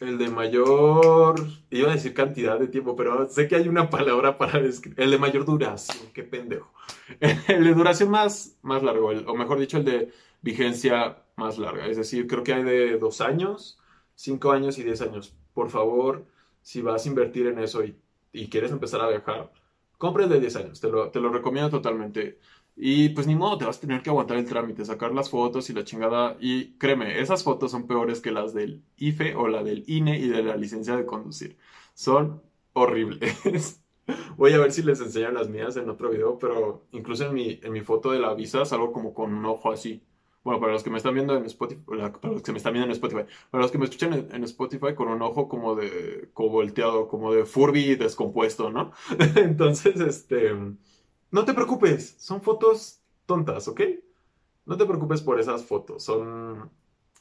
El 0.00 0.18
de 0.18 0.28
mayor... 0.28 1.34
Iba 1.70 1.90
a 1.90 1.94
decir 1.94 2.12
cantidad 2.14 2.58
de 2.58 2.68
tiempo, 2.68 2.94
pero 2.94 3.28
sé 3.28 3.48
que 3.48 3.56
hay 3.56 3.68
una 3.68 3.88
palabra 3.90 4.36
para 4.38 4.60
describir. 4.60 5.00
El 5.00 5.10
de 5.10 5.18
mayor 5.18 5.44
duración, 5.46 6.10
qué 6.12 6.22
pendejo. 6.22 6.72
El 7.48 7.64
de 7.64 7.74
duración 7.74 8.10
más, 8.10 8.58
más 8.62 8.82
largo, 8.82 9.08
o 9.08 9.34
mejor 9.34 9.58
dicho, 9.58 9.78
el 9.78 9.84
de 9.84 10.12
vigencia 10.42 11.24
más 11.36 11.58
larga. 11.58 11.86
Es 11.86 11.96
decir, 11.96 12.26
creo 12.26 12.44
que 12.44 12.54
hay 12.54 12.62
de 12.62 12.98
dos 12.98 13.20
años, 13.20 13.78
cinco 14.14 14.52
años 14.52 14.78
y 14.78 14.84
diez 14.84 15.00
años. 15.00 15.34
Por 15.54 15.70
favor, 15.70 16.26
si 16.62 16.82
vas 16.82 17.04
a 17.04 17.08
invertir 17.08 17.46
en 17.46 17.58
eso 17.58 17.82
y, 17.84 18.48
quieres 18.48 18.72
empezar 18.72 19.00
a 19.00 19.08
viajar, 19.08 19.52
compra 19.98 20.24
el 20.24 20.30
de 20.30 20.40
10 20.40 20.56
años, 20.56 20.80
te 20.80 20.88
lo, 20.88 21.10
te 21.10 21.20
lo 21.20 21.30
recomiendo 21.30 21.70
totalmente. 21.70 22.38
Y 22.76 23.10
pues 23.10 23.26
ni 23.26 23.36
modo, 23.36 23.56
te 23.58 23.64
vas 23.64 23.78
a 23.78 23.80
tener 23.80 24.02
que 24.02 24.10
aguantar 24.10 24.36
el 24.36 24.46
trámite, 24.46 24.84
sacar 24.84 25.12
las 25.12 25.30
fotos 25.30 25.70
y 25.70 25.72
la 25.72 25.84
chingada. 25.84 26.36
Y 26.40 26.76
créeme, 26.78 27.20
esas 27.20 27.44
fotos 27.44 27.70
son 27.70 27.86
peores 27.86 28.20
que 28.20 28.32
las 28.32 28.52
del 28.52 28.82
IFE 28.96 29.36
o 29.36 29.48
la 29.48 29.62
del 29.62 29.84
INE 29.86 30.18
y 30.18 30.28
de 30.28 30.42
la 30.42 30.56
licencia 30.56 30.96
de 30.96 31.06
conducir. 31.06 31.56
Son 31.94 32.42
horribles. 32.72 33.80
Voy 34.36 34.52
a 34.52 34.58
ver 34.58 34.72
si 34.72 34.82
les 34.82 35.00
enseñan 35.00 35.34
las 35.34 35.48
mías 35.48 35.76
en 35.76 35.88
otro 35.88 36.10
video, 36.10 36.38
pero 36.38 36.86
incluso 36.92 37.26
en 37.26 37.34
mi, 37.34 37.60
en 37.62 37.72
mi 37.72 37.80
foto 37.80 38.10
de 38.10 38.18
la 38.18 38.34
visa 38.34 38.64
salgo 38.64 38.92
como 38.92 39.14
con 39.14 39.32
un 39.32 39.46
ojo 39.46 39.70
así. 39.72 40.02
Bueno, 40.42 40.60
para 40.60 40.72
los 40.72 40.82
que 40.82 40.90
me 40.90 40.98
están 40.98 41.14
viendo 41.14 41.34
en 41.36 41.46
Spotify, 41.46 41.80
para 41.86 42.34
los 42.34 42.42
que 42.42 42.52
me 42.52 42.58
están 42.58 42.74
viendo 42.74 42.86
en 42.86 42.92
Spotify, 42.92 43.22
para 43.50 43.62
los 43.62 43.72
que 43.72 43.78
me 43.78 43.84
escuchan 43.84 44.28
en, 44.30 44.44
Spotify 44.44 44.94
con 44.94 45.08
un 45.08 45.22
ojo 45.22 45.48
como 45.48 45.74
de, 45.74 46.28
como 46.34 46.50
volteado, 46.50 47.08
como 47.08 47.32
de 47.32 47.46
Furby 47.46 47.96
descompuesto, 47.96 48.70
¿no? 48.70 48.92
Entonces, 49.36 49.98
este, 50.00 50.52
no 51.34 51.44
te 51.44 51.52
preocupes, 51.52 52.14
son 52.20 52.40
fotos 52.42 53.00
tontas, 53.26 53.66
¿ok? 53.66 53.80
No 54.66 54.76
te 54.76 54.86
preocupes 54.86 55.20
por 55.20 55.40
esas 55.40 55.64
fotos, 55.64 56.04
son, 56.04 56.70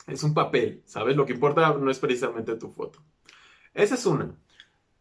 es 0.05 0.23
un 0.23 0.35
papel, 0.35 0.83
¿sabes? 0.85 1.15
Lo 1.15 1.25
que 1.25 1.33
importa 1.33 1.73
no 1.73 1.89
es 1.89 1.97
precisamente 1.97 2.55
tu 2.55 2.69
foto. 2.69 2.99
Esa 3.73 3.95
es 3.95 4.05
una. 4.05 4.37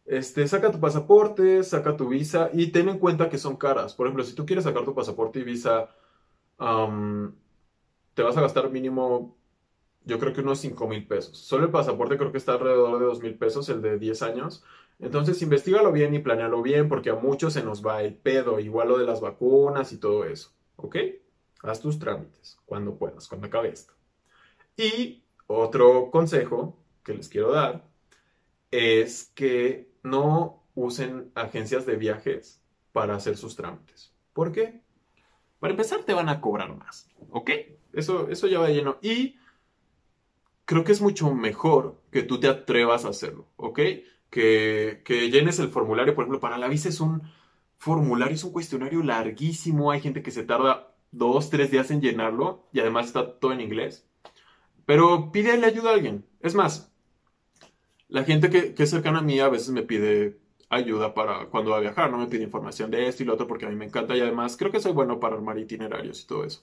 Este, 0.06 0.48
saca 0.48 0.72
tu 0.72 0.80
pasaporte, 0.80 1.62
saca 1.62 1.94
tu 1.94 2.08
visa 2.08 2.48
y 2.54 2.68
ten 2.68 2.88
en 2.88 2.98
cuenta 2.98 3.28
que 3.28 3.36
son 3.36 3.56
caras. 3.56 3.92
Por 3.92 4.06
ejemplo, 4.06 4.24
si 4.24 4.34
tú 4.34 4.46
quieres 4.46 4.64
sacar 4.64 4.86
tu 4.86 4.94
pasaporte 4.94 5.40
y 5.40 5.44
visa, 5.44 5.90
te 8.14 8.22
vas 8.22 8.36
a 8.38 8.40
gastar 8.40 8.70
mínimo, 8.70 9.36
yo 10.06 10.18
creo 10.18 10.32
que 10.32 10.40
unos 10.40 10.58
5 10.60 10.88
mil 10.88 11.06
pesos. 11.06 11.36
Solo 11.36 11.66
el 11.66 11.70
pasaporte 11.70 12.16
creo 12.16 12.32
que 12.32 12.38
está 12.38 12.52
alrededor 12.52 12.98
de 12.98 13.04
2 13.04 13.20
mil 13.20 13.34
pesos, 13.34 13.68
el 13.68 13.82
de 13.82 13.98
10 13.98 14.22
años. 14.22 14.64
Entonces, 14.98 15.42
investigalo 15.42 15.92
bien 15.92 16.14
y 16.14 16.20
planealo 16.20 16.62
bien, 16.62 16.88
porque 16.88 17.10
a 17.10 17.14
muchos 17.14 17.54
se 17.54 17.62
nos 17.62 17.84
va 17.84 18.02
el 18.02 18.14
pedo, 18.14 18.60
igual 18.60 18.88
lo 18.88 18.98
de 18.98 19.06
las 19.06 19.20
vacunas 19.20 19.92
y 19.92 19.98
todo 19.98 20.24
eso. 20.24 20.52
¿Ok? 20.76 20.96
Haz 21.62 21.80
tus 21.80 21.98
trámites 21.98 22.58
cuando 22.66 22.96
puedas, 22.96 23.28
cuando 23.28 23.46
acabe 23.46 23.70
esto. 23.70 23.94
Y 24.76 25.24
otro 25.46 26.10
consejo 26.10 26.78
que 27.04 27.14
les 27.14 27.28
quiero 27.28 27.52
dar 27.52 27.88
es 28.70 29.30
que 29.34 29.92
no 30.02 30.64
usen 30.74 31.30
agencias 31.34 31.84
de 31.86 31.96
viajes 31.96 32.62
para 32.92 33.14
hacer 33.14 33.36
sus 33.36 33.56
trámites. 33.56 34.12
¿Por 34.32 34.52
qué? 34.52 34.82
Para 35.60 35.72
empezar, 35.72 36.04
te 36.04 36.14
van 36.14 36.28
a 36.28 36.40
cobrar 36.40 36.74
más. 36.76 37.08
¿Ok? 37.30 37.50
Eso, 37.92 38.28
eso 38.28 38.46
ya 38.46 38.58
va 38.58 38.70
lleno. 38.70 38.98
Y 39.02 39.36
creo 40.64 40.84
que 40.84 40.92
es 40.92 41.00
mucho 41.00 41.32
mejor 41.34 42.00
que 42.10 42.22
tú 42.22 42.40
te 42.40 42.48
atrevas 42.48 43.04
a 43.04 43.10
hacerlo, 43.10 43.46
¿ok? 43.56 43.78
Que, 44.32 45.02
que 45.04 45.30
llenes 45.30 45.60
el 45.60 45.68
formulario, 45.70 46.14
por 46.14 46.24
ejemplo, 46.24 46.40
para 46.40 46.58
la 46.58 46.68
visa 46.68 46.88
es 46.88 47.00
un 47.00 47.22
formulario, 47.78 48.34
es 48.34 48.44
un 48.44 48.52
cuestionario 48.52 49.02
larguísimo, 49.04 49.90
hay 49.92 50.00
gente 50.00 50.22
que 50.22 50.30
se 50.32 50.44
tarda 50.44 50.94
dos, 51.12 51.50
tres 51.50 51.70
días 51.70 51.90
en 51.90 52.00
llenarlo 52.00 52.68
y 52.72 52.80
además 52.80 53.06
está 53.08 53.38
todo 53.38 53.52
en 53.52 53.60
inglés. 53.60 54.08
Pero 54.86 55.32
pídele 55.32 55.66
ayuda 55.66 55.90
a 55.90 55.94
alguien. 55.94 56.26
Es 56.40 56.54
más, 56.54 56.92
la 58.08 58.24
gente 58.24 58.50
que, 58.50 58.74
que 58.74 58.84
es 58.84 58.90
cercana 58.90 59.18
a 59.20 59.22
mí 59.22 59.40
a 59.40 59.48
veces 59.48 59.70
me 59.70 59.82
pide 59.82 60.38
ayuda 60.68 61.14
para 61.14 61.46
cuando 61.50 61.72
va 61.72 61.78
a 61.78 61.80
viajar, 61.80 62.10
no 62.10 62.18
me 62.18 62.26
pide 62.26 62.44
información 62.44 62.90
de 62.90 63.08
esto 63.08 63.22
y 63.22 63.26
lo 63.26 63.34
otro 63.34 63.46
porque 63.46 63.66
a 63.66 63.68
mí 63.70 63.76
me 63.76 63.84
encanta 63.86 64.16
y 64.16 64.20
además 64.20 64.56
creo 64.56 64.70
que 64.72 64.80
soy 64.80 64.92
bueno 64.92 65.20
para 65.20 65.36
armar 65.36 65.58
itinerarios 65.58 66.22
y 66.22 66.26
todo 66.26 66.44
eso. 66.44 66.62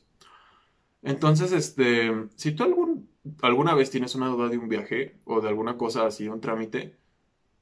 Entonces, 1.01 1.51
este, 1.53 2.11
si 2.35 2.51
tú 2.53 2.63
algún, 2.63 3.09
alguna 3.41 3.73
vez 3.73 3.89
tienes 3.89 4.15
una 4.15 4.27
duda 4.27 4.49
de 4.49 4.57
un 4.57 4.67
viaje 4.69 5.19
o 5.25 5.41
de 5.41 5.47
alguna 5.49 5.77
cosa 5.77 6.05
así, 6.05 6.27
un 6.27 6.41
trámite, 6.41 6.98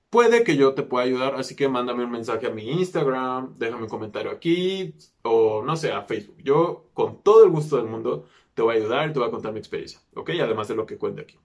puede 0.10 0.44
que 0.44 0.58
yo 0.58 0.74
te 0.74 0.84
pueda 0.84 1.06
ayudar, 1.06 1.36
así 1.36 1.56
que 1.56 1.68
mándame 1.70 2.06
un 2.06 2.12
mensaje 2.12 2.48
a 2.48 2.52
mi 2.52 2.70
Instagram, 2.72 3.56
déjame 3.58 3.84
un 3.84 3.90
comentario 3.90 4.32
aquí 4.32 4.96
o 5.24 5.64
no 5.64 5.76
sé, 5.76 5.92
a 5.92 6.04
Facebook. 6.04 6.38
Yo 6.44 6.90
con 6.94 7.22
todo 7.24 7.44
el 7.44 7.52
gusto 7.52 7.78
del 7.78 7.88
mundo 7.88 8.26
te 8.54 8.62
voy 8.62 8.76
a 8.76 8.80
ayudar 8.80 9.10
y 9.10 9.14
te 9.14 9.20
voy 9.20 9.28
a 9.28 9.32
contar 9.32 9.54
mi 9.54 9.60
experiencia, 9.60 10.00
¿ok? 10.16 10.32
Además 10.42 10.68
de 10.68 10.76
lo 10.76 10.86
que 10.86 10.98
cuente 10.98 11.22
aquí. 11.22 11.38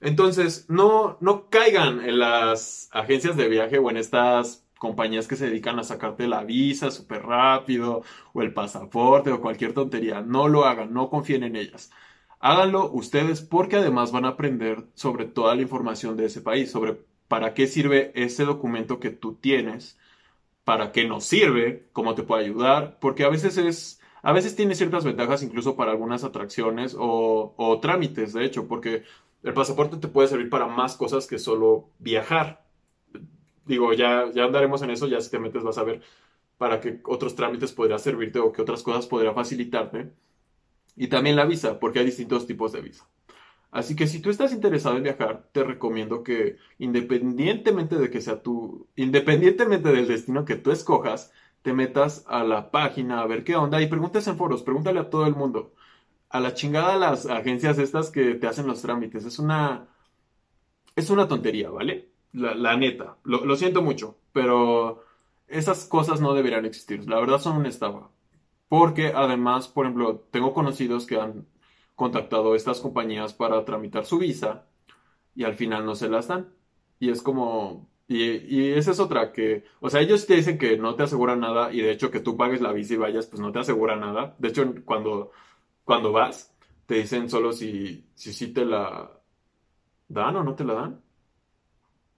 Entonces, 0.00 0.66
no, 0.68 1.16
no 1.20 1.48
caigan 1.48 2.00
en 2.00 2.18
las 2.18 2.88
agencias 2.92 3.36
de 3.36 3.48
viaje 3.48 3.78
o 3.78 3.88
en 3.88 3.96
estas 3.96 4.66
compañías 4.78 5.28
que 5.28 5.36
se 5.36 5.46
dedican 5.46 5.78
a 5.78 5.84
sacarte 5.84 6.26
la 6.26 6.42
visa 6.42 6.90
súper 6.90 7.22
rápido 7.22 8.02
o 8.32 8.42
el 8.42 8.52
pasaporte 8.52 9.30
o 9.30 9.40
cualquier 9.40 9.74
tontería. 9.74 10.20
No 10.20 10.48
lo 10.48 10.64
hagan, 10.64 10.92
no 10.92 11.08
confíen 11.08 11.44
en 11.44 11.54
ellas. 11.54 11.92
Háganlo 12.40 12.90
ustedes 12.90 13.42
porque 13.42 13.76
además 13.76 14.10
van 14.10 14.24
a 14.24 14.30
aprender 14.30 14.84
sobre 14.94 15.26
toda 15.26 15.54
la 15.54 15.62
información 15.62 16.16
de 16.16 16.24
ese 16.26 16.40
país, 16.40 16.72
sobre 16.72 16.98
para 17.32 17.54
qué 17.54 17.66
sirve 17.66 18.12
ese 18.14 18.44
documento 18.44 19.00
que 19.00 19.08
tú 19.08 19.36
tienes, 19.36 19.98
para 20.64 20.92
qué 20.92 21.06
nos 21.06 21.24
sirve, 21.24 21.88
cómo 21.94 22.14
te 22.14 22.24
puede 22.24 22.44
ayudar, 22.44 22.98
porque 23.00 23.24
a 23.24 23.30
veces 23.30 23.56
es, 23.56 24.02
a 24.22 24.34
veces 24.34 24.54
tiene 24.54 24.74
ciertas 24.74 25.02
ventajas 25.02 25.42
incluso 25.42 25.74
para 25.74 25.92
algunas 25.92 26.24
atracciones 26.24 26.94
o, 26.98 27.78
trámites, 27.80 28.34
de 28.34 28.44
hecho, 28.44 28.68
porque 28.68 29.04
el 29.44 29.54
pasaporte 29.54 29.96
te 29.96 30.08
puede 30.08 30.28
servir 30.28 30.50
para 30.50 30.66
más 30.66 30.94
cosas 30.94 31.26
que 31.26 31.38
solo 31.38 31.88
viajar 31.98 32.66
digo, 33.64 33.94
ya, 33.94 34.30
ya 34.34 34.44
andaremos 34.44 34.82
en 34.82 34.90
eso, 34.90 35.06
ya 35.06 35.18
si 35.22 35.30
te 35.30 35.38
metes 35.38 35.62
vas 35.62 35.78
a 35.78 35.84
ver 35.84 36.02
para 36.58 36.80
qué 36.80 37.00
otros 37.06 37.34
trámites 37.34 37.72
podría 37.72 37.98
servirte 37.98 38.40
o 38.40 38.52
qué 38.52 38.60
otras 38.60 38.82
cosas 38.82 39.06
podría 39.06 39.32
facilitarte. 39.32 40.12
Y 40.96 41.08
también 41.08 41.36
la 41.36 41.46
visa, 41.46 41.80
porque 41.80 42.00
hay 42.00 42.04
distintos 42.04 42.46
tipos 42.46 42.72
de 42.72 42.82
visa. 42.82 43.08
Así 43.72 43.96
que 43.96 44.06
si 44.06 44.20
tú 44.20 44.30
estás 44.30 44.52
interesado 44.52 44.98
en 44.98 45.02
viajar, 45.04 45.48
te 45.52 45.64
recomiendo 45.64 46.22
que 46.22 46.58
independientemente 46.78 47.96
de 47.96 48.10
que 48.10 48.20
sea 48.20 48.42
tu, 48.42 48.86
independientemente 48.96 49.90
del 49.90 50.08
destino 50.08 50.44
que 50.44 50.56
tú 50.56 50.70
escojas, 50.72 51.32
te 51.62 51.72
metas 51.72 52.24
a 52.28 52.44
la 52.44 52.70
página 52.70 53.22
a 53.22 53.26
ver 53.26 53.44
qué 53.44 53.56
onda 53.56 53.80
y 53.80 53.86
preguntes 53.86 54.26
en 54.28 54.36
foros, 54.36 54.62
pregúntale 54.62 55.00
a 55.00 55.10
todo 55.10 55.26
el 55.26 55.34
mundo. 55.34 55.72
A 56.28 56.40
la 56.40 56.54
chingada 56.54 56.96
las 56.98 57.26
agencias 57.26 57.78
estas 57.78 58.10
que 58.10 58.34
te 58.34 58.46
hacen 58.46 58.66
los 58.66 58.82
trámites. 58.82 59.24
Es 59.24 59.38
una, 59.38 59.88
es 60.96 61.10
una 61.10 61.28
tontería, 61.28 61.70
¿vale? 61.70 62.10
La, 62.32 62.76
neta, 62.76 63.18
lo, 63.24 63.56
siento 63.56 63.82
mucho, 63.82 64.18
pero 64.32 65.04
esas 65.48 65.86
cosas 65.86 66.20
no 66.20 66.34
deberían 66.34 66.64
existir. 66.66 67.08
La 67.08 67.20
verdad 67.20 67.38
son 67.40 67.56
una 67.58 67.68
estafa. 67.68 68.10
Porque 68.68 69.12
además, 69.14 69.68
por 69.68 69.86
ejemplo, 69.86 70.26
tengo 70.30 70.54
conocidos 70.54 71.06
que 71.06 71.20
han 71.20 71.46
contactado 71.94 72.52
a 72.52 72.56
estas 72.56 72.80
compañías 72.80 73.34
para 73.34 73.64
tramitar 73.64 74.04
su 74.06 74.18
visa 74.18 74.66
y 75.34 75.44
al 75.44 75.54
final 75.54 75.84
no 75.86 75.94
se 75.94 76.08
las 76.08 76.28
dan. 76.28 76.52
Y 76.98 77.10
es 77.10 77.22
como... 77.22 77.90
Y, 78.08 78.22
y 78.24 78.72
esa 78.74 78.90
es 78.92 79.00
otra 79.00 79.32
que... 79.32 79.64
O 79.80 79.90
sea, 79.90 80.00
ellos 80.00 80.26
te 80.26 80.34
dicen 80.36 80.58
que 80.58 80.76
no 80.78 80.94
te 80.96 81.04
aseguran 81.04 81.40
nada 81.40 81.72
y 81.72 81.80
de 81.80 81.92
hecho 81.92 82.10
que 82.10 82.20
tú 82.20 82.36
pagues 82.36 82.60
la 82.60 82.72
visa 82.72 82.94
y 82.94 82.96
vayas, 82.98 83.26
pues 83.26 83.40
no 83.40 83.52
te 83.52 83.60
asegura 83.60 83.96
nada. 83.96 84.36
De 84.38 84.48
hecho, 84.48 84.74
cuando, 84.84 85.32
cuando 85.84 86.12
vas, 86.12 86.54
te 86.86 86.96
dicen 86.96 87.30
solo 87.30 87.52
si, 87.52 88.06
si 88.14 88.32
sí 88.32 88.48
te 88.52 88.64
la 88.66 89.10
dan 90.08 90.36
o 90.36 90.44
no 90.44 90.54
te 90.54 90.64
la 90.64 90.74
dan. 90.74 91.02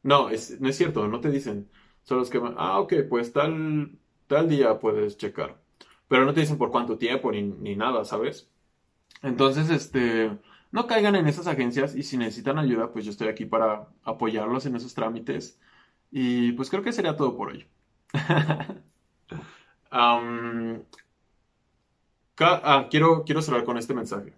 No, 0.02 0.28
es, 0.28 0.60
no 0.60 0.68
es 0.68 0.76
cierto, 0.76 1.08
no 1.08 1.20
te 1.20 1.30
dicen. 1.30 1.70
Son 2.02 2.18
los 2.18 2.30
que 2.30 2.38
van, 2.38 2.54
ah, 2.58 2.78
ok, 2.80 2.94
pues 3.08 3.32
tal, 3.32 3.98
tal 4.26 4.48
día 4.48 4.78
puedes 4.78 5.16
checar. 5.16 5.60
Pero 6.08 6.24
no 6.24 6.34
te 6.34 6.40
dicen 6.40 6.58
por 6.58 6.70
cuánto 6.70 6.98
tiempo 6.98 7.32
ni, 7.32 7.42
ni 7.42 7.76
nada, 7.76 8.04
¿sabes? 8.04 8.50
Entonces, 9.22 9.70
este, 9.70 10.38
no 10.72 10.86
caigan 10.86 11.14
en 11.14 11.26
esas 11.28 11.46
agencias 11.46 11.94
y 11.94 12.02
si 12.02 12.16
necesitan 12.16 12.58
ayuda, 12.58 12.92
pues 12.92 13.04
yo 13.04 13.10
estoy 13.10 13.28
aquí 13.28 13.44
para 13.46 13.88
apoyarlos 14.02 14.66
en 14.66 14.76
esos 14.76 14.94
trámites. 14.94 15.58
Y 16.10 16.52
pues 16.52 16.70
creo 16.70 16.82
que 16.82 16.92
sería 16.92 17.16
todo 17.16 17.36
por 17.36 17.50
hoy. 17.50 17.66
ah, 19.90 20.20
quiero, 22.90 23.24
quiero 23.24 23.42
cerrar 23.42 23.64
con 23.64 23.78
este 23.78 23.94
mensaje. 23.94 24.34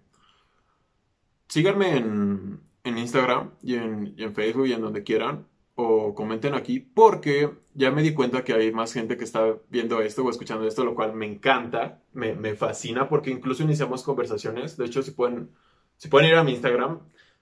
Síganme 1.47 1.97
en, 1.97 2.61
en 2.83 2.97
Instagram 2.97 3.51
y 3.61 3.75
en, 3.75 4.13
y 4.17 4.23
en 4.23 4.33
Facebook 4.35 4.67
y 4.67 4.73
en 4.73 4.81
donde 4.81 5.03
quieran 5.03 5.47
o 5.79 6.15
comenten 6.15 6.55
aquí 6.55 6.79
porque 6.79 7.51
ya 7.75 7.91
me 7.91 8.01
di 8.01 8.15
cuenta 8.15 8.43
que 8.43 8.53
hay 8.53 8.71
más 8.71 8.93
gente 8.93 9.15
que 9.15 9.23
está 9.23 9.57
viendo 9.69 10.01
esto 10.01 10.25
o 10.25 10.29
escuchando 10.31 10.67
esto, 10.67 10.83
lo 10.83 10.95
cual 10.95 11.13
me 11.13 11.27
encanta, 11.27 12.01
me, 12.13 12.33
me 12.33 12.55
fascina 12.55 13.07
porque 13.07 13.29
incluso 13.29 13.61
iniciamos 13.63 14.01
conversaciones. 14.01 14.75
De 14.75 14.85
hecho, 14.85 15.03
si 15.03 15.11
pueden, 15.11 15.51
si 15.97 16.07
pueden 16.09 16.29
ir 16.29 16.35
a 16.35 16.43
mi 16.43 16.53
Instagram, 16.53 17.01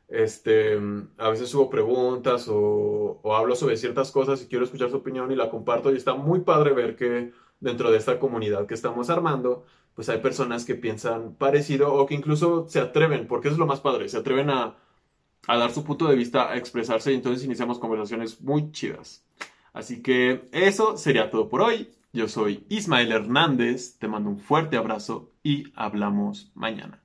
este, 0.09 0.77
a 1.17 1.29
veces 1.29 1.47
subo 1.49 1.69
preguntas 1.69 2.47
o, 2.49 3.21
o 3.23 3.35
hablo 3.35 3.55
sobre 3.55 3.77
ciertas 3.77 4.11
cosas 4.11 4.41
y 4.43 4.47
quiero 4.47 4.65
escuchar 4.65 4.89
su 4.89 4.97
opinión 4.97 5.31
y 5.31 5.35
la 5.37 5.49
comparto 5.49 5.93
y 5.93 5.97
está 5.97 6.13
muy 6.15 6.41
padre 6.41 6.73
ver 6.73 6.97
que 6.97 7.31
dentro 7.61 7.89
de 7.89 7.97
esta 7.97 8.19
comunidad 8.19 8.67
que 8.67 8.73
estamos 8.73 9.09
armando, 9.09 9.63
pues 9.93 10.09
hay 10.09 10.19
personas 10.19 10.65
que 10.65 10.75
piensan 10.75 11.35
parecido 11.35 11.93
o 11.93 12.05
que 12.05 12.15
incluso 12.15 12.67
se 12.67 12.81
atreven, 12.81 13.27
porque 13.27 13.47
eso 13.47 13.55
es 13.55 13.59
lo 13.59 13.65
más 13.65 13.79
padre, 13.79 14.09
se 14.09 14.17
atreven 14.17 14.49
a, 14.49 14.75
a 15.47 15.57
dar 15.57 15.71
su 15.71 15.83
punto 15.83 16.07
de 16.07 16.15
vista, 16.15 16.51
a 16.51 16.57
expresarse 16.57 17.11
y 17.11 17.15
entonces 17.15 17.45
iniciamos 17.45 17.79
conversaciones 17.79 18.41
muy 18.41 18.71
chidas. 18.71 19.25
Así 19.73 20.01
que 20.01 20.47
eso 20.51 20.97
sería 20.97 21.29
todo 21.29 21.49
por 21.49 21.61
hoy. 21.61 21.89
Yo 22.13 22.27
soy 22.27 22.65
Ismael 22.69 23.11
Hernández, 23.11 23.97
te 23.99 24.07
mando 24.07 24.29
un 24.29 24.39
fuerte 24.39 24.77
abrazo 24.77 25.33
y 25.43 25.65
hablamos 25.75 26.51
mañana. 26.55 27.04